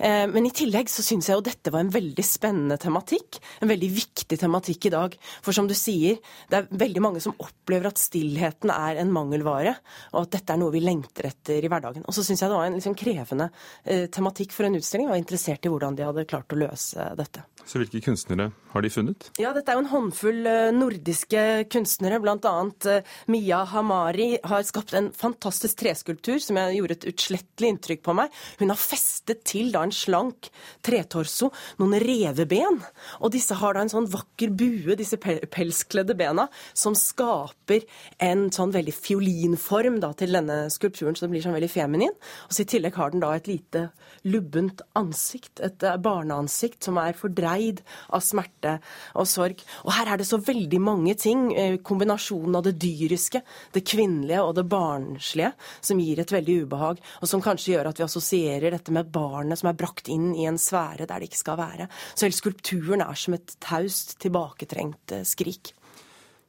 Eh, 0.00 0.26
men 0.32 0.46
i 0.48 0.52
tillegg 0.54 0.88
så 0.90 1.04
syns 1.04 1.28
jeg 1.28 1.36
jo 1.36 1.44
dette 1.44 1.72
var 1.72 1.84
en 1.84 1.92
veldig 1.92 2.24
spennende 2.24 2.78
tematikk. 2.80 3.38
En 3.60 3.70
veldig 3.70 3.90
viktig 3.92 4.38
tematikk 4.40 4.88
i 4.88 4.94
dag. 4.94 5.16
For 5.44 5.56
som 5.56 5.68
du 5.68 5.76
sier, 5.76 6.20
det 6.50 6.60
er 6.60 6.70
veldig 6.82 7.04
mange 7.04 7.22
som 7.22 7.36
opplever 7.36 7.90
at 7.90 8.00
stillheten 8.00 8.72
er 8.72 9.02
en 9.02 9.12
mangelvare, 9.12 9.76
og 10.14 10.24
at 10.24 10.34
dette 10.38 10.54
er 10.54 10.62
noe 10.62 10.74
vi 10.74 10.82
lengter 10.84 11.28
etter 11.30 11.60
i 11.60 11.70
hverdagen. 11.70 12.06
Og 12.06 12.16
så 12.16 12.24
syns 12.24 12.42
jeg 12.42 12.50
det 12.50 12.58
var 12.58 12.70
en 12.70 12.78
liksom 12.78 12.96
krevende 12.98 13.50
eh, 13.84 14.06
tematikk 14.12 14.56
for 14.56 14.68
en 14.68 14.78
utstilling, 14.80 15.10
og 15.10 15.16
var 15.16 15.22
interessert 15.22 15.68
i 15.68 15.72
hvordan 15.72 15.98
de 15.98 16.08
hadde 16.08 16.28
klart 16.30 16.56
å 16.56 16.60
løse 16.60 17.10
dette. 17.18 17.44
Så 17.68 17.78
hvilke 17.78 18.00
kunstnere 18.02 18.48
har 18.72 18.82
de 18.82 18.90
funnet? 18.90 19.28
Ja, 19.38 19.52
Dette 19.54 19.70
er 19.70 19.76
jo 19.76 19.84
en 19.84 19.92
håndfull 19.92 20.46
eh, 20.48 20.70
nordiske 20.72 21.44
kunstnere. 21.70 22.22
Blant 22.22 22.46
annet 22.48 22.88
Mia 23.30 23.60
Hamari 23.68 24.32
har 24.48 24.64
skapt 24.66 24.94
en 24.96 25.10
fantastisk 25.14 25.82
treskulptur 25.82 26.40
som 26.42 26.58
jeg 26.58 26.78
gjorde 26.78 26.96
et 26.96 27.08
utslettelig 27.12 27.74
inntrykk 27.74 28.02
på 28.06 28.16
meg. 28.16 28.32
Hun 28.62 28.72
har 28.72 28.80
festet 28.80 29.44
til 29.46 29.70
da 29.74 29.84
en 29.84 29.89
slank 29.94 30.50
tretorso, 30.86 31.50
noen 31.80 31.98
reveben. 32.02 32.80
Og 33.20 33.32
disse 33.34 33.56
har 33.60 33.76
da 33.76 33.84
en 33.84 33.92
sånn 33.92 34.08
vakker 34.10 34.52
bue, 34.56 34.96
disse 34.98 35.18
pelskledde 35.20 36.16
bena, 36.18 36.48
som 36.74 36.96
skaper 36.98 37.86
en 38.22 38.48
sånn 38.54 38.74
veldig 38.74 38.94
fiolinform 38.96 40.00
da, 40.02 40.12
til 40.18 40.36
denne 40.36 40.62
skulpturen, 40.72 41.16
så 41.16 41.26
den 41.26 41.34
blir 41.34 41.44
sånn 41.44 41.56
veldig 41.56 41.72
feminin. 41.72 42.14
Og 42.48 42.54
så 42.54 42.64
I 42.64 42.70
tillegg 42.74 42.98
har 43.00 43.12
den 43.12 43.24
da 43.24 43.32
et 43.36 43.50
lite 43.50 43.86
lubbent 44.28 44.82
ansikt, 44.98 45.60
et 45.64 45.82
eh, 45.86 45.98
barneansikt 46.00 46.84
som 46.86 46.98
er 47.00 47.16
fordreid 47.18 47.82
av 48.12 48.24
smerte 48.24 48.76
og 49.18 49.28
sorg. 49.28 49.62
Og 49.86 49.94
her 49.96 50.12
er 50.12 50.20
det 50.20 50.28
så 50.28 50.40
veldig 50.42 50.80
mange 50.82 51.14
ting, 51.20 51.48
eh, 51.56 51.78
kombinasjonen 51.84 52.58
av 52.58 52.66
det 52.66 52.76
dyriske, 52.82 53.42
det 53.74 53.84
kvinnelige 53.86 54.44
og 54.44 54.54
det 54.58 54.66
barnslige, 54.70 55.52
som 55.80 56.00
gir 56.02 56.20
et 56.20 56.34
veldig 56.34 56.58
ubehag, 56.64 57.00
og 57.20 57.30
som 57.30 57.44
kanskje 57.44 57.74
gjør 57.74 57.90
at 57.90 58.00
vi 58.00 58.06
assosierer 58.06 58.76
dette 58.76 58.94
med 58.94 59.10
barnet 59.12 59.60
som 59.60 59.70
er 59.70 59.78
brakt 59.80 60.10
inn 60.12 60.34
i 60.36 60.46
en 60.50 60.60
sfære 60.60 61.08
der 61.08 61.18
det 61.18 61.30
ikke 61.30 61.42
skal 61.42 61.60
være. 61.60 61.88
Så 62.14 62.28
hele 62.28 62.36
skulpturen 62.36 63.04
er 63.04 63.18
som 63.18 63.36
et 63.36 63.56
taust, 63.64 64.18
tilbaketrengt 64.22 65.16
skrik. 65.26 65.74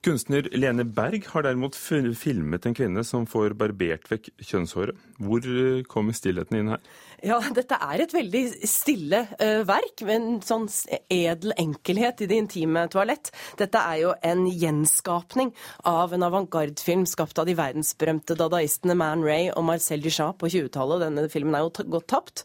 Kunstner 0.01 0.47
Lene 0.57 0.81
Berg 0.81 1.27
har 1.29 1.43
derimot 1.45 1.75
filmet 1.77 2.65
en 2.65 2.73
kvinne 2.73 3.03
som 3.05 3.27
får 3.29 3.53
barbert 3.53 4.07
vekk 4.09 4.31
kjønnshåret. 4.41 4.97
Hvor 5.21 5.45
eh, 5.45 5.83
kommer 5.85 6.15
stillheten 6.17 6.57
inn 6.57 6.71
her? 6.73 6.81
Ja, 7.21 7.35
dette 7.53 7.77
er 7.77 8.01
et 8.01 8.13
veldig 8.15 8.39
stille 8.65 9.19
uh, 9.37 9.61
verk, 9.69 10.01
med 10.07 10.15
en 10.15 10.39
sånn 10.41 10.63
edel 11.05 11.53
enkelhet 11.53 12.23
i 12.25 12.27
det 12.31 12.39
intime 12.41 12.87
toalett. 12.89 13.29
Dette 13.59 13.77
er 13.77 13.99
jo 14.01 14.15
en 14.25 14.47
gjenskapning 14.49 15.51
av 15.85 16.15
en 16.17 16.25
avantgarde-film 16.25 17.03
skapt 17.05 17.37
av 17.37 17.45
de 17.45 17.53
verdensberømte 17.59 18.33
dadaistene 18.39 18.95
Man 18.97 19.21
Ray 19.21 19.51
og 19.53 19.67
Marcel 19.67 20.01
Duchamp 20.01 20.39
på 20.41 20.49
20-tallet. 20.49 21.03
Denne 21.05 21.27
filmen 21.29 21.59
er 21.59 21.67
jo 21.67 21.85
gått 21.93 22.09
tapt. 22.09 22.43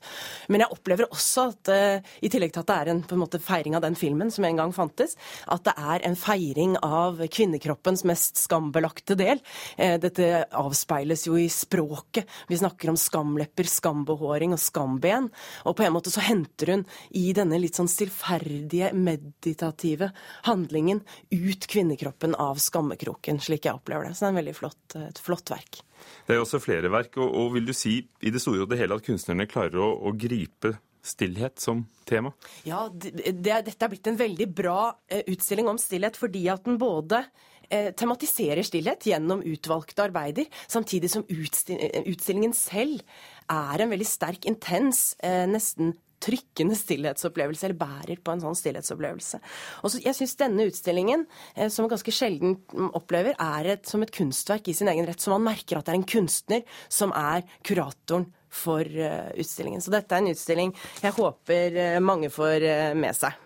Men 0.52 0.66
jeg 0.66 0.76
opplever 0.76 1.08
også 1.08 1.46
at 1.54 1.72
uh, 1.72 2.12
i 2.20 2.28
tillegg 2.28 2.52
til 2.52 2.66
at 2.66 2.68
det 2.68 2.78
er 2.82 2.92
en, 2.92 3.02
en 3.16 3.24
måte, 3.24 3.40
feiring 3.40 3.78
av 3.80 3.86
den 3.86 3.96
filmen 3.96 4.34
som 4.34 4.44
en 4.44 4.60
gang 4.60 4.76
fantes, 4.76 5.16
at 5.48 5.64
det 5.64 5.76
er 5.80 6.04
en 6.04 6.20
feiring 6.20 6.76
av 6.84 7.24
kvinnekroppens 7.46 8.04
mest 8.04 8.36
skambelagte 8.40 9.16
del. 9.18 9.40
Uh, 9.78 9.96
dette 10.02 10.46
avspeiles 10.50 11.26
jo 11.28 11.38
i 11.38 11.48
språket. 11.52 12.26
Vi 12.48 12.58
snakker 12.58 12.90
om 12.90 12.98
skamlepper, 12.98 13.68
skambehåring 13.70 14.54
og 14.56 14.60
skamben. 14.60 15.30
Og 15.64 15.76
på 15.76 15.86
en 15.86 15.94
måte 15.94 16.10
så 16.10 16.24
henter 16.24 16.74
hun 16.74 16.84
i 17.10 17.30
denne 17.36 17.60
litt 17.60 17.78
sånn 17.78 17.90
stillferdige, 17.90 18.92
meditative 18.96 20.10
handlingen 20.46 21.02
ut 21.30 21.66
kvinnekroppen 21.70 22.34
av 22.34 22.58
skammekroken, 22.62 23.40
slik 23.40 23.66
jeg 23.66 23.78
opplever 23.78 24.08
det. 24.08 24.16
Så 24.16 24.26
det 24.26 24.30
er 24.30 24.34
en 24.34 24.40
veldig 24.42 24.56
flott, 24.56 24.98
et 24.98 25.22
flott 25.22 25.52
verk. 25.52 25.82
Det 26.26 26.34
er 26.34 26.40
jo 26.40 26.44
også 26.44 26.60
flere 26.62 26.90
verk, 26.92 27.16
og, 27.18 27.30
og, 27.30 27.54
vil 27.54 27.68
du 27.68 27.72
si 27.76 27.98
i 28.20 28.32
det 28.32 28.42
store 28.42 28.64
og 28.64 28.70
det 28.70 28.80
hele 28.80 28.98
at 28.98 29.06
kunstnerne 29.06 29.48
klarer 29.50 29.80
å, 29.80 29.88
å 30.06 30.12
gripe 30.18 30.76
stillhet 31.06 31.62
som 31.62 31.84
tema? 32.08 32.32
Ja, 32.68 32.86
det, 32.92 33.14
det, 33.16 33.60
dette 33.68 33.86
er 33.86 33.92
blitt 33.92 34.10
en 34.10 34.18
veldig 34.20 34.48
bra 34.56 34.80
eh, 35.08 35.24
utstilling 35.32 35.70
om 35.70 35.80
stillhet 35.80 36.18
fordi 36.18 36.46
at 36.52 36.66
den 36.66 36.78
både 36.80 37.22
eh, 37.68 37.92
tematiserer 37.96 38.66
stillhet 38.66 39.06
gjennom 39.08 39.44
utvalgte 39.46 40.06
arbeider, 40.08 40.50
samtidig 40.66 41.12
som 41.12 41.26
utstillingen 41.26 42.56
selv 42.56 43.04
er 43.52 43.82
en 43.82 43.94
veldig 43.94 44.08
sterk, 44.08 44.48
intens, 44.50 45.14
eh, 45.22 45.44
nesten 45.50 45.94
trykkende 46.22 46.76
stillhetsopplevelse, 46.78 47.66
eller 47.66 47.78
bærer 47.78 48.20
på 48.24 48.32
en 48.32 48.42
sånn 48.42 48.56
stillhetsopplevelse. 48.58 49.40
Og 49.84 49.92
så, 49.92 50.00
jeg 50.04 50.16
syns 50.16 50.36
denne 50.40 50.66
utstillingen, 50.70 51.26
eh, 51.54 51.68
som 51.68 51.84
man 51.84 51.92
ganske 51.92 52.14
sjelden 52.14 52.56
opplever, 52.96 53.36
er 53.38 53.72
et, 53.76 53.86
som 53.86 54.02
et 54.02 54.14
kunstverk 54.14 54.68
i 54.68 54.76
sin 54.76 54.88
egen 54.92 55.06
rett. 55.06 55.20
Så 55.20 55.34
man 55.34 55.44
merker 55.44 55.78
at 55.78 55.86
det 55.86 55.94
er 55.94 56.00
en 56.00 56.08
kunstner 56.16 56.80
som 56.88 57.12
er 57.12 57.44
kuratoren 57.66 58.30
for 58.56 58.84
uh, 58.84 59.32
utstillingen. 59.36 59.84
Så 59.84 59.94
dette 59.94 60.16
er 60.16 60.24
en 60.24 60.32
utstilling 60.32 60.72
jeg 61.02 61.16
håper 61.16 61.76
uh, 61.76 61.98
mange 62.04 62.32
får 62.32 62.64
uh, 62.64 62.94
med 62.98 63.16
seg. 63.16 63.42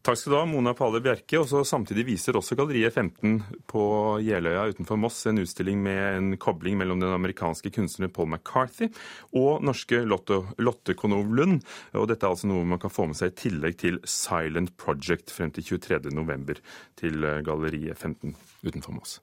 Takk 0.00 0.16
skal 0.16 0.32
du 0.32 0.36
ha, 0.38 0.46
Mona 0.48 0.72
Pale 0.72 1.02
Bjerke. 1.04 1.42
Og 1.42 1.66
Samtidig 1.68 2.06
viser 2.08 2.38
også 2.38 2.56
Galleriet 2.56 2.96
15 2.96 3.34
på 3.68 3.82
Jeløya 4.24 4.64
utenfor 4.72 4.96
Moss 4.96 5.18
en 5.28 5.42
utstilling 5.42 5.82
med 5.84 6.00
en 6.16 6.30
kobling 6.40 6.78
mellom 6.80 7.02
den 7.02 7.12
amerikanske 7.12 7.72
kunstneren 7.74 8.12
Paul 8.16 8.30
McCarthy 8.30 8.88
og 9.36 9.60
norske 9.66 10.00
Lotte, 10.08 10.40
Lotte 10.56 10.96
Konovlund. 10.96 11.60
Og 11.92 12.08
dette 12.08 12.24
er 12.24 12.32
altså 12.32 12.48
noe 12.48 12.64
man 12.64 12.80
kan 12.80 12.92
få 12.92 13.10
med 13.10 13.20
seg 13.20 13.34
i 13.34 13.40
tillegg 13.44 13.80
til 13.84 14.00
Silent 14.08 14.72
Project 14.80 15.34
frem 15.36 15.52
til 15.52 15.76
23.11. 15.76 16.62
til 17.02 17.32
Galleriet 17.44 18.00
15 18.00 18.38
utenfor 18.64 18.96
Moss. 18.96 19.20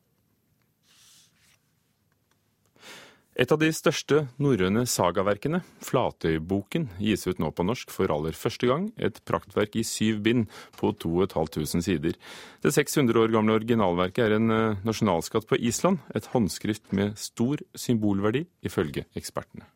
Et 3.38 3.52
av 3.54 3.60
de 3.62 3.68
største 3.70 4.24
norrøne 4.42 4.82
sagaverkene, 4.90 5.60
Flatøyboken, 5.86 6.88
gis 6.98 7.28
ut 7.28 7.38
nå 7.38 7.52
på 7.54 7.66
norsk 7.68 7.92
for 7.94 8.10
aller 8.10 8.34
første 8.34 8.66
gang. 8.66 8.88
Et 8.98 9.20
praktverk 9.30 9.78
i 9.78 9.84
syv 9.86 10.24
bind 10.26 10.48
på 10.80 10.90
2500 11.04 11.86
sider. 11.86 12.18
Det 12.66 12.74
600 12.74 13.22
år 13.22 13.36
gamle 13.36 13.60
originalverket 13.60 14.24
er 14.26 14.36
en 14.40 14.56
eh, 14.56 14.82
nasjonalskatt 14.88 15.46
på 15.46 15.62
Island. 15.62 16.02
Et 16.18 16.32
håndskrift 16.34 16.90
med 16.98 17.14
stor 17.22 17.62
symbolverdi, 17.78 18.48
ifølge 18.66 19.06
ekspertene. 19.14 19.70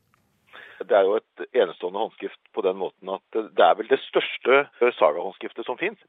Det 0.81 0.97
er 0.97 1.05
jo 1.05 1.19
et 1.19 1.45
enestående 1.53 2.01
håndskrift 2.01 2.41
på 2.57 2.65
den 2.65 2.81
måten 2.81 3.13
at 3.13 3.37
det 3.37 3.61
er 3.61 3.77
vel 3.77 3.93
det 3.93 4.01
største 4.07 4.63
sagahåndskriftet 4.97 5.69
som 5.69 5.77
fins 5.77 6.01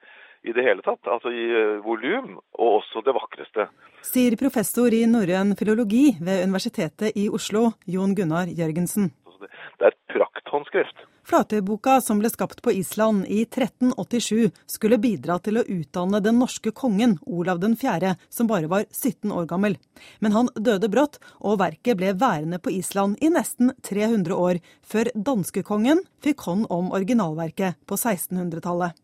i 0.43 0.53
det 0.53 0.65
hele 0.67 0.83
tatt. 0.83 1.07
Altså 1.07 1.33
i 1.33 1.47
eh, 1.51 1.79
volum, 1.85 2.37
og 2.59 2.79
også 2.81 3.05
det 3.07 3.15
vakreste. 3.17 3.69
Sier 4.07 4.37
professor 4.41 4.93
i 4.95 5.05
norrøn 5.07 5.55
filologi 5.59 6.11
ved 6.21 6.45
Universitetet 6.49 7.17
i 7.19 7.29
Oslo, 7.31 7.71
Jon 7.87 8.17
Gunnar 8.19 8.51
Jørgensen. 8.51 9.13
Det 9.43 9.89
er 9.89 9.95
et 9.95 10.03
prakthåndskrift. 10.15 11.07
Flatøyboka, 11.27 12.01
som 12.03 12.19
ble 12.19 12.31
skapt 12.33 12.63
på 12.63 12.73
Island 12.75 13.29
i 13.31 13.45
1387, 13.45 14.51
skulle 14.67 14.99
bidra 14.99 15.39
til 15.39 15.61
å 15.61 15.65
utdanne 15.71 16.19
den 16.23 16.41
norske 16.43 16.73
kongen 16.75 17.15
Olav 17.27 17.63
4., 17.63 18.17
som 18.29 18.51
bare 18.51 18.71
var 18.71 18.87
17 18.91 19.31
år 19.31 19.47
gammel. 19.47 19.79
Men 20.19 20.35
han 20.35 20.51
døde 20.59 20.91
brått, 20.91 21.21
og 21.39 21.61
verket 21.63 22.01
ble 22.01 22.13
værende 22.19 22.59
på 22.59 22.75
Island 22.75 23.23
i 23.23 23.31
nesten 23.31 23.71
300 23.87 24.35
år, 24.35 24.59
før 24.83 25.13
danskekongen 25.15 26.03
fikk 26.23 26.43
hånd 26.49 26.67
om 26.71 26.91
originalverket 26.91 27.79
på 27.87 27.95
1600-tallet. 27.95 28.99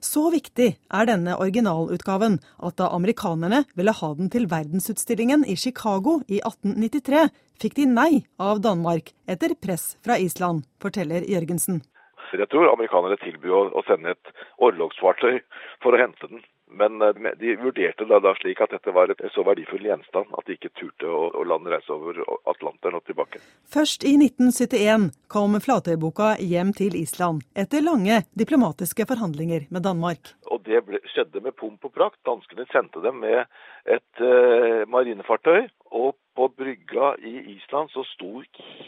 Så 0.00 0.28
viktig 0.32 0.68
er 0.76 1.08
denne 1.08 1.36
originalutgaven 1.40 2.38
at 2.58 2.78
da 2.80 2.90
amerikanerne 2.96 3.64
ville 3.76 3.94
ha 3.96 4.12
den 4.18 4.30
til 4.32 4.48
verdensutstillingen 4.50 5.44
i 5.48 5.56
Chicago 5.56 6.20
i 6.28 6.40
1893, 6.42 7.28
fikk 7.62 7.76
de 7.78 7.86
nei 7.90 8.10
av 8.38 8.62
Danmark 8.64 9.12
etter 9.28 9.56
press 9.60 9.94
fra 10.04 10.18
Island, 10.20 10.66
forteller 10.82 11.26
Jørgensen. 11.28 11.82
Jeg 12.36 12.50
tror 12.52 12.72
amerikanere 12.72 13.16
tilbød 13.22 13.72
å 13.78 13.84
sende 13.86 14.12
et 14.12 14.32
orlogsfartøy 14.58 15.38
for 15.84 15.94
å 15.94 16.00
hente 16.00 16.28
den. 16.28 16.42
Men 16.66 17.02
eh, 17.02 17.32
de 17.38 17.56
vurderte 17.56 18.04
det 18.04 18.20
da 18.24 18.32
slik 18.38 18.60
at 18.60 18.72
dette 18.74 18.94
var 18.94 19.12
et 19.12 19.22
så 19.34 19.44
verdifull 19.46 19.86
gjenstand 19.86 20.32
at 20.38 20.48
de 20.48 20.56
ikke 20.58 20.72
turte 20.78 21.06
å, 21.08 21.44
lande 21.46 21.70
reise 21.70 21.92
over 21.94 22.18
Atlanteren 22.50 22.98
og 22.98 23.06
tilbake. 23.06 23.40
Først 23.70 24.04
i 24.04 24.16
1971 24.18 25.12
kom 25.32 25.54
Flatøyboka 25.62 26.34
hjem 26.42 26.72
til 26.76 26.98
Island, 26.98 27.46
etter 27.54 27.84
lange 27.86 28.22
diplomatiske 28.34 29.06
forhandlinger 29.06 29.68
med 29.70 29.86
Danmark. 29.86 30.34
Og 30.50 30.62
Det 30.66 30.82
ble, 30.82 30.98
skjedde 31.12 31.40
med 31.44 31.54
pomp 31.54 31.84
og 31.86 31.94
prakt. 31.94 32.18
Danskene 32.26 32.66
sendte 32.72 32.98
dem 33.04 33.20
med 33.22 33.44
et 33.86 34.22
uh, 34.22 34.82
marinefartøy. 34.90 35.68
Og 35.94 36.16
på 36.36 36.48
brygga 36.58 37.14
i 37.22 37.32
Island 37.54 37.92
så 37.94 38.02
sto 38.10 38.42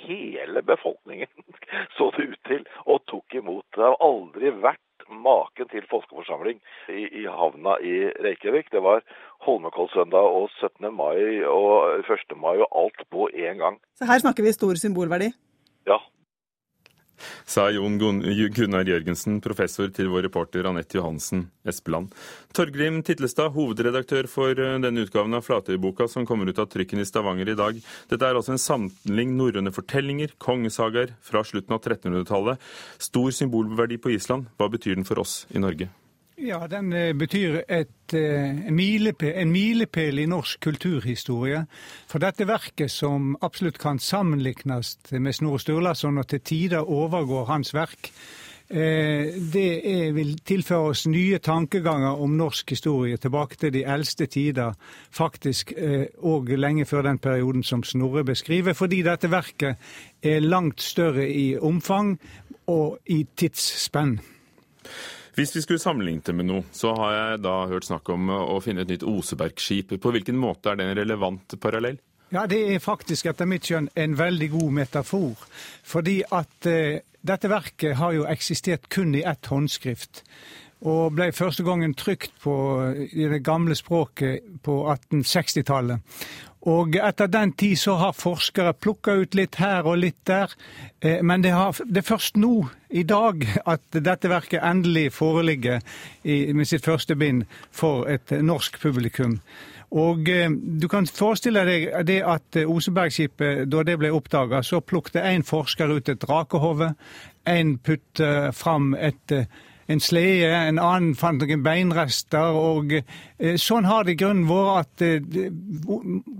hele 0.05 0.63
befolkningen, 0.67 1.31
så 1.97 2.11
det 2.17 2.27
ut 2.35 2.43
til, 2.51 2.67
og 2.85 3.01
tok 3.09 3.39
imot. 3.39 3.65
Det 3.77 3.87
har 3.87 3.97
aldri 4.05 4.53
vært 4.59 4.83
maken 5.11 5.69
til 5.73 5.87
folkeforsamling 5.91 6.61
i, 6.89 7.07
i, 7.21 7.25
havna 7.27 7.79
i 7.83 7.95
Reykjavik. 8.25 8.71
Det 8.73 8.83
var 8.83 9.03
Holmenkollsøndag 9.47 10.29
og 10.41 10.49
17. 10.61 10.89
mai 10.95 11.45
og 11.47 12.05
1. 12.05 12.37
mai 12.37 12.57
og 12.59 12.69
alt 12.83 13.05
på 13.11 13.29
én 13.35 13.59
gang. 13.63 13.81
Så 13.95 14.09
her 14.11 14.19
snakker 14.19 14.43
vi 14.45 14.53
stor 14.53 14.75
symbolverdi? 14.75 15.33
Ja, 15.87 15.99
sa 17.49 17.69
Jon 17.75 17.99
Gunnar 17.99 18.89
Jørgensen, 18.89 19.41
professor 19.45 19.91
til 19.95 20.11
vår 20.13 20.27
reporter 20.29 20.69
Anette 20.69 20.99
Johansen 20.99 21.47
Espeland. 21.69 22.13
Torgrim 22.57 23.03
Titlestad, 23.07 23.53
hovedredaktør 23.55 24.29
for 24.31 24.57
eh, 24.57 24.79
denne 24.83 25.05
utgaven 25.07 25.37
av 25.37 25.47
Flatøyboka 25.47 26.09
som 26.11 26.27
kommer 26.29 26.51
ut 26.51 26.59
av 26.59 26.71
trykken 26.73 27.03
i 27.03 27.07
Stavanger 27.09 27.53
i 27.53 27.59
dag. 27.59 27.79
Dette 28.11 28.27
er 28.27 28.39
altså 28.39 28.57
en 28.57 28.63
samling 28.63 29.37
norrøne 29.39 29.73
fortellinger, 29.75 30.35
kongesagaer 30.43 31.15
fra 31.25 31.45
slutten 31.47 31.77
av 31.77 31.83
1300-tallet. 31.85 32.69
Stor 33.11 33.33
symbolverdi 33.35 34.01
på 34.03 34.17
Island. 34.17 34.51
Hva 34.59 34.71
betyr 34.73 34.99
den 34.99 35.09
for 35.09 35.23
oss 35.23 35.43
i 35.55 35.63
Norge? 35.63 35.91
Ja, 36.39 36.67
Den 36.71 36.93
eh, 36.93 37.15
betyr 37.15 37.63
et, 37.69 38.15
eh, 38.15 38.67
en, 38.69 39.51
milepæl, 39.51 40.19
i 40.19 40.27
norsk 40.27 40.61
kulturhistorie. 40.61 41.65
For 42.07 42.23
dette 42.23 42.47
verket, 42.47 42.93
som 42.95 43.37
absolutt 43.43 43.79
kan 43.79 43.99
sammenlignes 43.99 44.97
med 45.11 45.33
Snorre 45.35 45.59
Sturlason 45.59 46.19
og 46.19 46.29
til 46.29 46.41
tider 46.41 46.87
overgår 46.87 47.45
hans 47.51 47.75
verk, 47.75 48.13
eh, 48.71 49.35
det 49.53 49.67
er, 49.83 50.13
vil 50.15 50.39
tilføre 50.39 50.93
oss 50.93 51.09
nye 51.11 51.43
tankeganger 51.43 52.23
om 52.23 52.39
norsk 52.39 52.71
historie 52.71 53.17
tilbake 53.17 53.57
til 53.57 53.75
de 53.75 53.83
eldste 53.83 54.27
tider, 54.27 54.79
faktisk 55.11 55.75
og 56.23 56.55
lenge 56.55 56.87
før 56.87 57.03
den 57.03 57.19
perioden 57.19 57.63
som 57.63 57.83
Snorre 57.83 58.25
beskriver, 58.25 58.79
fordi 58.79 59.03
dette 59.03 59.31
verket 59.31 59.77
er 60.23 60.41
langt 60.41 60.83
større 60.83 61.29
i 61.29 61.57
omfang 61.59 62.21
og 62.67 62.99
i 63.07 63.25
tidsspenn. 63.37 64.21
Hvis 65.39 65.55
vi 65.55 65.61
skulle 65.63 65.79
sammenlignet 65.79 66.27
det 66.27 66.35
med 66.35 66.49
noe, 66.49 66.65
så 66.75 66.91
har 66.99 67.13
jeg 67.15 67.43
da 67.45 67.55
hørt 67.71 67.87
snakk 67.87 68.09
om 68.11 68.27
å 68.35 68.57
finne 68.59 68.83
et 68.83 68.91
nytt 68.91 69.05
Osebergskip. 69.07 69.93
På 70.03 70.11
hvilken 70.11 70.35
måte 70.35 70.73
er 70.73 70.81
det 70.81 70.89
en 70.89 70.97
relevant 70.99 71.55
parallell? 71.63 72.01
Ja, 72.35 72.47
Det 72.51 72.59
er 72.75 72.83
faktisk 72.83 73.31
etter 73.31 73.47
mitt 73.47 73.69
skjønn 73.69 73.87
en 73.95 74.17
veldig 74.19 74.49
god 74.57 74.75
metafor. 74.81 75.47
Fordi 75.87 76.17
at 76.27 76.67
eh, 76.67 77.05
dette 77.23 77.51
verket 77.53 77.97
har 78.01 78.17
jo 78.17 78.27
eksistert 78.27 78.91
kun 78.91 79.15
i 79.15 79.23
ett 79.23 79.47
håndskrift. 79.47 80.25
Og 80.91 81.15
ble 81.15 81.31
første 81.35 81.63
gangen 81.67 81.95
trykt 81.99 82.35
på, 82.43 82.55
i 82.99 83.31
det 83.31 83.41
gamle 83.47 83.79
språket 83.79 84.59
på 84.63 84.81
1860-tallet. 84.91 86.03
Og 86.67 86.97
etter 86.99 87.31
den 87.31 87.53
tid 87.55 87.79
så 87.79 87.95
har 88.01 88.17
forskere 88.19 88.75
plukka 88.75 89.15
ut 89.21 89.37
litt 89.39 89.61
her 89.63 89.87
og 89.87 90.01
litt 90.03 90.19
der. 90.27 90.51
Eh, 91.01 91.23
men 91.23 91.45
det, 91.45 91.53
har, 91.55 91.77
det, 91.87 92.03
er 92.03 92.09
først 92.09 92.37
nå, 92.37 92.69
i 92.91 93.05
dag, 93.07 93.45
at 93.67 93.85
dette 93.95 94.31
verket 94.31 94.65
endelig 94.65 95.13
foreligger 95.15 95.81
i, 96.25 96.53
med 96.53 96.67
sitt 96.67 96.85
første 96.85 97.15
bind 97.17 97.45
for 97.71 98.09
et 98.11 98.33
norsk 98.43 98.81
publikum. 98.83 99.39
Og 99.95 100.29
eh, 100.29 100.51
du 100.51 100.89
kan 100.91 101.07
forestille 101.07 101.63
deg 101.69 101.89
det 102.11 102.21
at 102.27 102.61
Osebergskipet, 102.67 103.69
da 103.71 103.87
det 103.87 103.99
ble 104.03 104.11
oppdaga, 104.13 104.65
så 104.67 104.83
plukket 104.83 105.23
en 105.23 105.47
forsker 105.47 105.95
ut 105.95 106.11
et 106.11 106.27
drakehode. 106.27 106.93
En 107.49 107.77
putte 107.79 108.51
fram 108.53 108.93
et 108.99 109.39
en 109.89 110.01
slede, 110.01 110.51
en 110.53 110.79
annen 110.79 111.15
fant 111.17 111.41
noen 111.41 111.63
beinrester. 111.65 112.57
og 112.57 112.93
eh, 112.93 113.57
Sånn 113.61 113.89
har 113.89 114.05
det 114.05 114.17
i 114.17 114.21
grunnen 114.21 114.49
vært 114.49 114.83
at 114.83 115.05
eh, 115.07 115.49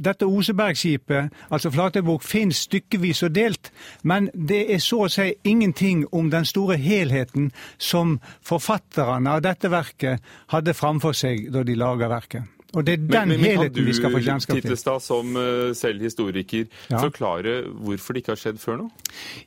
dette 0.09 0.29
Osebergskipet, 0.29 1.33
altså 1.49 1.73
Flatøybukk, 1.73 2.27
finnes 2.27 2.65
stykkevis 2.69 3.25
og 3.27 3.35
delt. 3.39 3.73
Men 4.03 4.29
det 4.35 4.67
er 4.75 4.85
så 4.85 5.07
å 5.07 5.13
si 5.13 5.31
ingenting 5.49 6.05
om 6.13 6.31
den 6.35 6.49
store 6.49 6.77
helheten 6.77 7.51
som 7.79 8.19
forfatterne 8.45 9.39
av 9.39 9.43
dette 9.47 9.73
verket 9.73 10.25
hadde 10.53 10.77
framfor 10.77 11.17
seg 11.17 11.49
da 11.55 11.65
de 11.65 11.77
laga 11.79 12.13
verket. 12.13 12.58
Og 12.75 12.87
det 12.87 12.93
er 12.93 12.97
den 12.97 13.29
men, 13.29 13.29
men, 13.29 13.41
helheten 13.41 13.87
vi 13.87 13.93
skal 13.97 14.13
få 14.13 14.21
kjennskap 14.21 14.55
til. 14.55 14.63
Kan 14.63 14.71
du, 14.71 14.77
Tittestad, 14.77 15.01
som 15.01 15.37
uh, 15.37 15.75
selv 15.75 16.03
historiker, 16.05 16.65
ja. 16.91 16.99
forklare 17.01 17.63
hvorfor 17.73 18.13
det 18.13 18.21
ikke 18.21 18.35
har 18.35 18.41
skjedd 18.43 18.59
før 18.61 18.77
nå? 18.83 18.89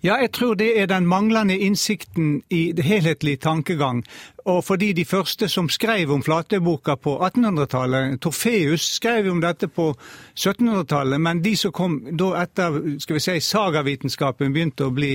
Ja, 0.01 0.15
jeg 0.15 0.31
tror 0.33 0.55
det 0.57 0.71
er 0.81 0.87
den 0.89 1.05
manglende 1.05 1.57
innsikten 1.57 2.39
i 2.49 2.71
det 2.73 2.85
helhetlige 2.85 3.37
tankegang. 3.37 4.01
Og 4.45 4.63
fordi 4.65 4.93
de 4.97 5.05
første 5.05 5.49
som 5.49 5.69
skrev 5.69 6.11
om 6.11 6.23
flateboka 6.23 6.95
på 6.95 7.13
1800-tallet, 7.27 8.17
Torfeus 8.21 8.87
skrev 8.95 9.29
om 9.31 9.41
dette 9.41 9.69
på 9.69 9.91
1700-tallet, 10.33 11.21
men 11.21 11.43
de 11.45 11.53
som 11.55 11.71
kom 11.71 11.99
da 12.17 12.31
etter 12.41 12.79
skal 12.99 13.19
vi 13.19 13.21
si, 13.21 13.37
sagavitenskapen 13.37 14.49
begynte 14.49 14.89
å 14.89 14.95
bli 14.97 15.11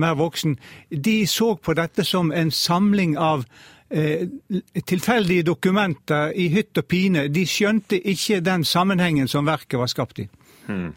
mer 0.00 0.16
voksen, 0.16 0.56
de 0.88 1.18
så 1.28 1.52
på 1.60 1.76
dette 1.76 2.08
som 2.08 2.32
en 2.32 2.50
samling 2.50 3.18
av 3.20 3.44
Eh, 3.44 3.69
tilfeldige 3.90 5.42
dokumenter 5.48 6.30
i 6.38 6.46
hytt 6.52 6.78
og 6.78 6.86
pine. 6.86 7.26
De 7.32 7.42
skjønte 7.48 7.98
ikke 7.98 8.38
den 8.46 8.64
sammenhengen 8.64 9.28
som 9.28 9.48
verket 9.48 9.80
var 9.80 9.90
skapt 9.90 10.22
i. 10.22 10.28
Hmm. 10.68 10.92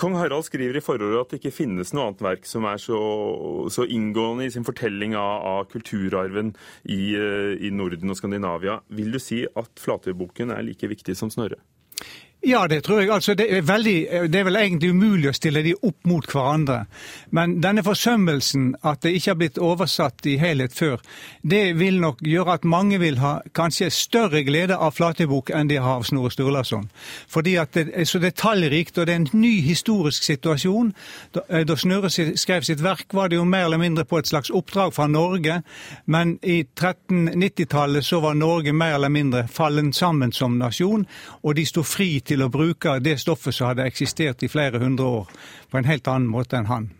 Kong 0.00 0.16
Harald 0.18 0.44
skriver 0.48 0.76
i 0.76 0.82
forordet 0.82 1.20
at 1.20 1.30
det 1.30 1.38
ikke 1.40 1.54
finnes 1.60 1.92
noe 1.94 2.08
annet 2.08 2.24
verk 2.24 2.48
som 2.48 2.66
er 2.68 2.80
så, 2.82 2.98
så 3.70 3.86
inngående 3.86 4.48
i 4.48 4.52
sin 4.52 4.66
fortelling 4.66 5.14
av, 5.18 5.44
av 5.46 5.68
kulturarven 5.70 6.52
i, 6.84 7.14
eh, 7.14 7.54
i, 7.60 7.70
Norden 7.70 8.10
og 8.10 8.18
Skandinavia. 8.18 8.80
Vil 8.98 9.14
du 9.14 9.20
si 9.22 9.44
at 9.46 9.70
Flatøyboken 9.80 10.50
er 10.54 10.66
like 10.66 10.90
viktig 10.90 11.16
som 11.16 11.30
Snorre? 11.32 11.60
Ja, 12.42 12.66
det 12.68 12.84
tror 12.84 13.00
jeg. 13.02 13.10
Altså, 13.12 13.34
det, 13.34 13.46
er 13.52 13.62
veldig, 13.68 13.96
det 14.32 14.38
er 14.40 14.46
vel 14.48 14.56
egentlig 14.56 14.90
umulig 14.94 15.28
å 15.28 15.36
stille 15.36 15.60
de 15.60 15.74
opp 15.76 16.06
mot 16.08 16.24
hverandre. 16.24 16.86
Men 17.36 17.58
denne 17.60 17.82
forsømmelsen, 17.84 18.70
at 18.80 19.02
det 19.04 19.12
ikke 19.18 19.30
har 19.30 19.36
blitt 19.42 19.58
oversatt 19.60 20.24
i 20.24 20.38
helhet 20.40 20.72
før, 20.72 21.02
det 21.42 21.74
vil 21.76 21.98
nok 22.00 22.22
gjøre 22.24 22.54
at 22.56 22.64
mange 22.64 22.96
vil 23.02 23.18
ha 23.20 23.34
kanskje 23.56 23.90
større 23.92 24.40
glede 24.46 24.78
av 24.78 24.96
Flatøybok 24.96 25.52
enn 25.52 25.68
de 25.68 25.76
har 25.84 25.98
av 26.00 26.06
Snorre 26.08 26.32
Sturlason. 26.32 26.86
Fordi 27.28 27.58
at 27.60 27.76
det 27.76 27.90
er 27.92 28.08
så 28.08 28.22
detaljrikt, 28.22 28.96
og 28.96 29.10
det 29.10 29.14
er 29.14 29.20
en 29.20 29.28
ny 29.36 29.52
historisk 29.66 30.24
situasjon. 30.24 30.94
Da, 31.36 31.44
eh, 31.50 31.66
da 31.68 31.76
Snurre 31.76 32.08
skrev 32.08 32.64
sitt 32.64 32.80
verk, 32.80 33.12
var 33.12 33.28
det 33.28 33.36
jo 33.36 33.44
mer 33.44 33.66
eller 33.66 33.82
mindre 33.84 34.06
på 34.08 34.16
et 34.16 34.32
slags 34.32 34.48
oppdrag 34.48 34.94
fra 34.96 35.10
Norge. 35.12 35.60
Men 36.06 36.38
i 36.40 36.62
1390-tallet 36.64 38.06
så 38.06 38.24
var 38.24 38.40
Norge 38.40 38.72
mer 38.72 38.96
eller 38.96 39.12
mindre 39.12 39.44
fallen 39.52 39.92
sammen 39.92 40.32
som 40.32 40.56
nasjon, 40.56 41.04
og 41.44 41.60
de 41.60 41.68
sto 41.68 41.84
fri 41.84 42.14
til 42.29 42.29
til 42.30 42.46
å 42.46 42.50
bruke 42.52 42.98
det 43.02 43.18
stoffet 43.20 43.56
som 43.56 43.70
hadde 43.70 43.88
eksistert 43.90 44.44
i 44.46 44.50
flere 44.50 44.80
hundre 44.82 45.12
år, 45.20 45.36
på 45.70 45.80
en 45.80 45.90
helt 45.90 46.08
annen 46.10 46.30
måte 46.30 46.58
enn 46.60 46.70
han. 46.70 46.90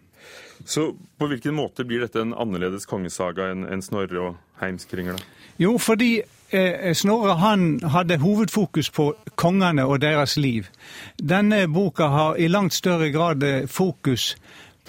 Så 0.65 0.91
på 1.19 1.27
hvilken 1.31 1.55
måte 1.57 1.87
blir 1.89 2.03
dette 2.05 2.21
en 2.21 2.35
annerledes 2.37 2.87
kongesaga 2.89 3.49
enn 3.53 3.65
en 3.65 3.83
Snorre 3.83 4.21
og 4.21 4.37
Heimskringla? 4.61 5.17
Jo, 5.61 5.77
fordi 5.81 6.21
eh, 6.21 6.93
Snorre 6.97 7.39
han 7.41 7.79
hadde 7.95 8.21
hovedfokus 8.21 8.91
på 8.93 9.11
kongene 9.41 9.87
og 9.89 10.03
deres 10.05 10.37
liv. 10.37 10.69
Denne 11.17 11.65
boka 11.73 12.11
har 12.13 12.37
i 12.37 12.51
langt 12.53 12.77
større 12.77 13.09
grad 13.15 13.43
eh, 13.47 13.67
fokus 13.67 14.35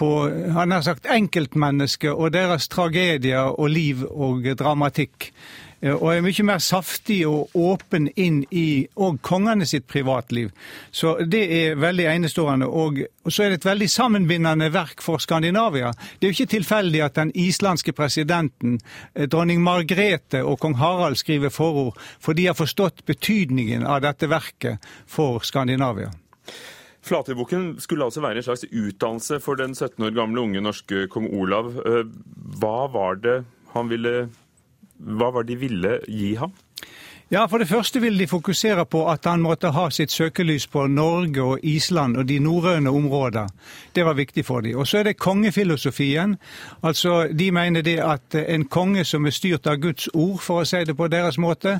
på 0.01 0.11
han 0.55 0.71
har 0.71 0.81
sagt, 0.81 1.05
enkeltmennesket 1.05 2.15
og 2.15 2.31
deres 2.33 2.67
tragedier 2.71 3.51
og 3.51 3.69
liv 3.69 4.01
og 4.09 4.47
dramatikk. 4.57 5.29
Eh, 5.81 5.93
og 5.95 6.11
er 6.13 6.23
mye 6.25 6.45
mer 6.45 6.61
saftig 6.63 7.21
og 7.27 7.55
åpen 7.57 8.09
inn 8.15 8.41
i 8.53 8.85
òg 8.95 9.19
kongene 9.25 9.65
sitt 9.69 9.87
privatliv. 9.89 10.51
Så 10.91 11.17
det 11.25 11.43
er 11.57 11.79
veldig 11.81 12.07
enestående. 12.13 12.69
Og, 12.69 13.01
og 13.25 13.33
så 13.33 13.45
er 13.45 13.53
det 13.53 13.61
et 13.61 13.69
veldig 13.71 13.89
sammenbindende 13.89 14.71
verk 14.73 15.01
for 15.03 15.21
Skandinavia. 15.21 15.91
Det 16.19 16.27
er 16.27 16.31
jo 16.31 16.37
ikke 16.39 16.55
tilfeldig 16.57 17.05
at 17.05 17.17
den 17.17 17.33
islandske 17.35 17.95
presidenten, 17.97 18.79
eh, 19.15 19.27
dronning 19.27 19.63
Margrethe 19.65 20.43
og 20.45 20.59
kong 20.61 20.77
Harald 20.81 21.19
skriver 21.21 21.53
forord, 21.53 21.97
for 22.19 22.37
de 22.37 22.49
har 22.49 22.57
forstått 22.57 23.05
betydningen 23.09 23.85
av 23.87 24.03
dette 24.05 24.29
verket 24.29 24.91
for 25.09 25.41
Skandinavia. 25.45 26.11
Flatøyboken 27.01 27.79
skulle 27.81 28.05
altså 28.05 28.21
være 28.21 28.43
en 28.43 28.45
slags 28.45 28.67
utdannelse 28.69 29.39
for 29.41 29.57
den 29.57 29.73
17 29.73 30.05
år 30.05 30.13
gamle 30.13 30.43
unge 30.43 30.61
norske 30.61 31.07
kong 31.09 31.31
Olav. 31.33 31.73
Eh, 31.81 32.05
hva 32.61 32.85
var 32.93 33.17
det 33.23 33.39
han 33.73 33.89
ville 33.89 34.29
hva 35.01 35.31
var 35.33 35.43
det 35.45 35.55
de 35.55 35.61
ville 35.65 35.93
gi 36.07 36.35
ham? 36.39 36.53
Ja, 37.31 37.47
For 37.47 37.63
det 37.63 37.69
første 37.69 38.01
vil 38.03 38.17
de 38.19 38.25
fokusere 38.27 38.83
på 38.91 39.05
at 39.07 39.23
han 39.23 39.39
måtte 39.39 39.69
ha 39.71 39.85
sitt 39.95 40.11
søkelys 40.11 40.65
på 40.67 40.81
Norge 40.91 41.39
og 41.39 41.61
Island 41.63 42.17
og 42.19 42.25
de 42.27 42.41
norrøne 42.43 42.91
områder. 42.91 43.47
Det 43.95 44.03
var 44.03 44.17
viktig 44.19 44.43
for 44.43 44.59
dem. 44.65 44.75
Og 44.75 44.87
så 44.87 44.97
er 44.99 45.07
det 45.07 45.13
kongefilosofien. 45.17 46.35
Altså, 46.83 47.29
De 47.31 47.51
mener 47.51 47.81
det 47.81 48.01
at 48.03 48.35
en 48.35 48.65
konge 48.65 49.05
som 49.05 49.25
er 49.25 49.31
styrt 49.31 49.67
av 49.67 49.79
Guds 49.79 50.09
ord, 50.13 50.41
for 50.43 50.61
å 50.61 50.65
si 50.67 50.83
det 50.83 50.97
på 50.97 51.07
deres 51.07 51.37
måte, 51.39 51.79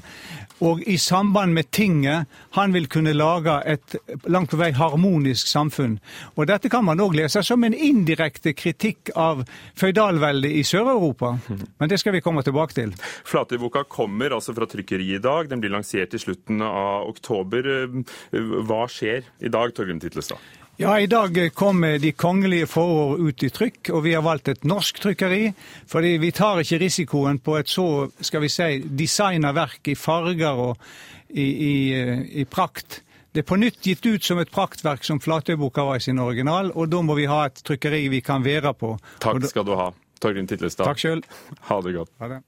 og 0.61 0.83
i 0.87 0.95
samband 0.97 1.53
med 1.53 1.71
tinget, 1.71 2.27
han 2.51 2.73
vil 2.73 2.87
kunne 2.87 3.13
lage 3.13 3.57
et 3.65 3.95
langt 4.29 4.51
på 4.51 4.57
vei 4.57 4.71
harmonisk 4.71 5.47
samfunn. 5.47 5.99
Og 6.37 6.47
Dette 6.47 6.69
kan 6.69 6.85
man 6.85 7.01
òg 7.01 7.17
lese 7.17 7.43
som 7.43 7.63
en 7.63 7.73
indirekte 7.73 8.53
kritikk 8.53 9.11
av 9.15 9.43
føydalveldet 9.75 10.51
i 10.51 10.63
Sør-Europa. 10.63 11.33
Men 11.79 11.89
det 11.89 11.99
skal 11.99 12.13
vi 12.13 12.21
komme 12.21 12.43
tilbake 12.43 12.77
til. 12.77 12.95
Flateboka 13.25 13.83
kommer 13.89 14.37
altså 14.37 14.53
fra 14.55 14.69
trykkeriet 14.69 15.19
i 15.19 15.23
dag 15.23 15.40
dag. 15.41 15.49
Den 15.49 15.61
blir 15.61 15.73
lansert 15.73 16.13
i 16.13 16.21
slutten 16.21 16.61
av 16.61 17.09
oktober. 17.09 17.67
Hva 18.31 18.87
skjer 18.89 19.27
i 19.39 19.51
dag, 19.51 19.73
Torgrim 19.75 19.99
Titlestad? 19.99 20.39
Ja, 20.81 20.95
I 20.99 21.05
dag 21.05 21.35
kom 21.53 21.81
De 21.81 22.11
kongelige 22.11 22.65
forord 22.67 23.19
ut 23.19 23.43
i 23.43 23.49
trykk, 23.53 23.91
og 23.93 24.03
vi 24.03 24.15
har 24.15 24.23
valgt 24.25 24.47
et 24.47 24.63
norsk 24.63 25.01
trykkeri. 25.03 25.53
fordi 25.87 26.17
vi 26.17 26.31
tar 26.31 26.59
ikke 26.59 26.79
risikoen 26.79 27.39
på 27.39 27.57
et 27.57 27.69
så 27.69 28.09
skal 28.19 28.41
vi 28.41 28.49
si, 28.49 28.79
designa 28.81 29.51
verk 29.51 29.87
i 29.87 29.95
farger 29.95 30.57
og 30.57 30.77
i, 31.29 31.43
i, 31.43 31.73
i, 32.41 32.45
prakt. 32.45 33.03
Det 33.31 33.43
er 33.43 33.47
på 33.47 33.55
nytt 33.55 33.85
gitt 33.85 34.05
ut 34.05 34.23
som 34.23 34.39
et 34.39 34.51
praktverk 34.51 35.03
som 35.03 35.19
Flatøyboka 35.19 35.83
var 35.83 35.95
i 35.95 36.03
sin 36.03 36.19
original, 36.19 36.71
og 36.75 36.89
da 36.89 37.01
må 37.01 37.15
vi 37.15 37.25
ha 37.25 37.45
et 37.45 37.61
trykkeri 37.63 38.07
vi 38.09 38.21
kan 38.21 38.43
være 38.43 38.73
på. 38.73 38.97
Takk 39.19 39.45
skal 39.47 39.65
du 39.65 39.75
ha, 39.75 39.91
Torgrim 40.19 40.47
Titlestad. 40.47 40.85
Takk 40.85 40.99
selv. 40.99 41.23
Ha 41.69 41.81
det 41.81 41.93
godt. 41.95 42.11
Ha 42.19 42.27
det. 42.27 42.41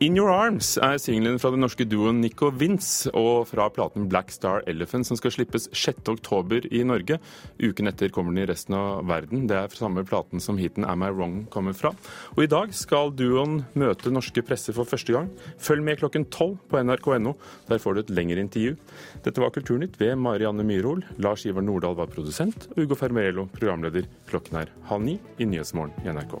In 0.00 0.14
Your 0.16 0.30
Arms 0.32 0.78
er 0.80 0.94
singelen 0.96 1.36
fra 1.36 1.50
den 1.52 1.60
norske 1.60 1.84
duoen 1.84 2.22
Nico 2.22 2.48
Vince 2.56 3.10
og 3.12 3.50
fra 3.50 3.66
platen 3.68 4.06
Black 4.08 4.30
Star 4.32 4.62
Elephant 4.70 5.04
som 5.04 5.18
skal 5.20 5.34
slippes 5.34 5.66
6.10 5.76 6.70
i 6.72 6.80
Norge. 6.88 7.18
Uken 7.60 7.90
etter 7.90 8.08
kommer 8.08 8.32
den 8.32 8.40
i 8.40 8.46
resten 8.48 8.78
av 8.78 9.04
verden. 9.10 9.44
Det 9.50 9.58
er 9.58 9.68
fra 9.68 9.82
samme 9.82 10.06
platen 10.08 10.40
som 10.40 10.56
hiten 10.56 10.88
Am 10.88 11.04
I 11.04 11.12
Wrong 11.12 11.36
kommer 11.52 11.76
fra. 11.76 11.92
Og 12.32 12.46
i 12.46 12.48
dag 12.48 12.72
skal 12.72 13.12
duoen 13.12 13.60
møte 13.76 14.08
norske 14.08 14.40
presse 14.40 14.72
for 14.72 14.88
første 14.88 15.18
gang. 15.18 15.28
Følg 15.60 15.84
med 15.84 16.00
klokken 16.00 16.30
tolv 16.32 16.56
på 16.72 16.80
nrk.no. 16.80 17.36
Der 17.68 17.84
får 17.84 18.00
du 18.00 18.04
et 18.06 18.16
lengre 18.22 18.40
intervju. 18.40 18.80
Dette 19.20 19.44
var 19.44 19.52
Kulturnytt 19.52 20.00
ved 20.00 20.16
Marianne 20.16 20.64
Myrhol. 20.64 21.04
Lars 21.20 21.44
Ivar 21.44 21.68
Nordahl 21.68 22.00
var 22.00 22.08
produsent, 22.08 22.70
og 22.72 22.86
Ugo 22.86 22.96
Fermarello 22.96 23.50
programleder. 23.52 24.08
Klokken 24.32 24.62
er 24.64 24.78
halv 24.88 25.10
ni 25.12 25.20
i 25.36 25.44
Nyhetsmorgen 25.44 25.92
i 26.00 26.14
NRK. 26.16 26.40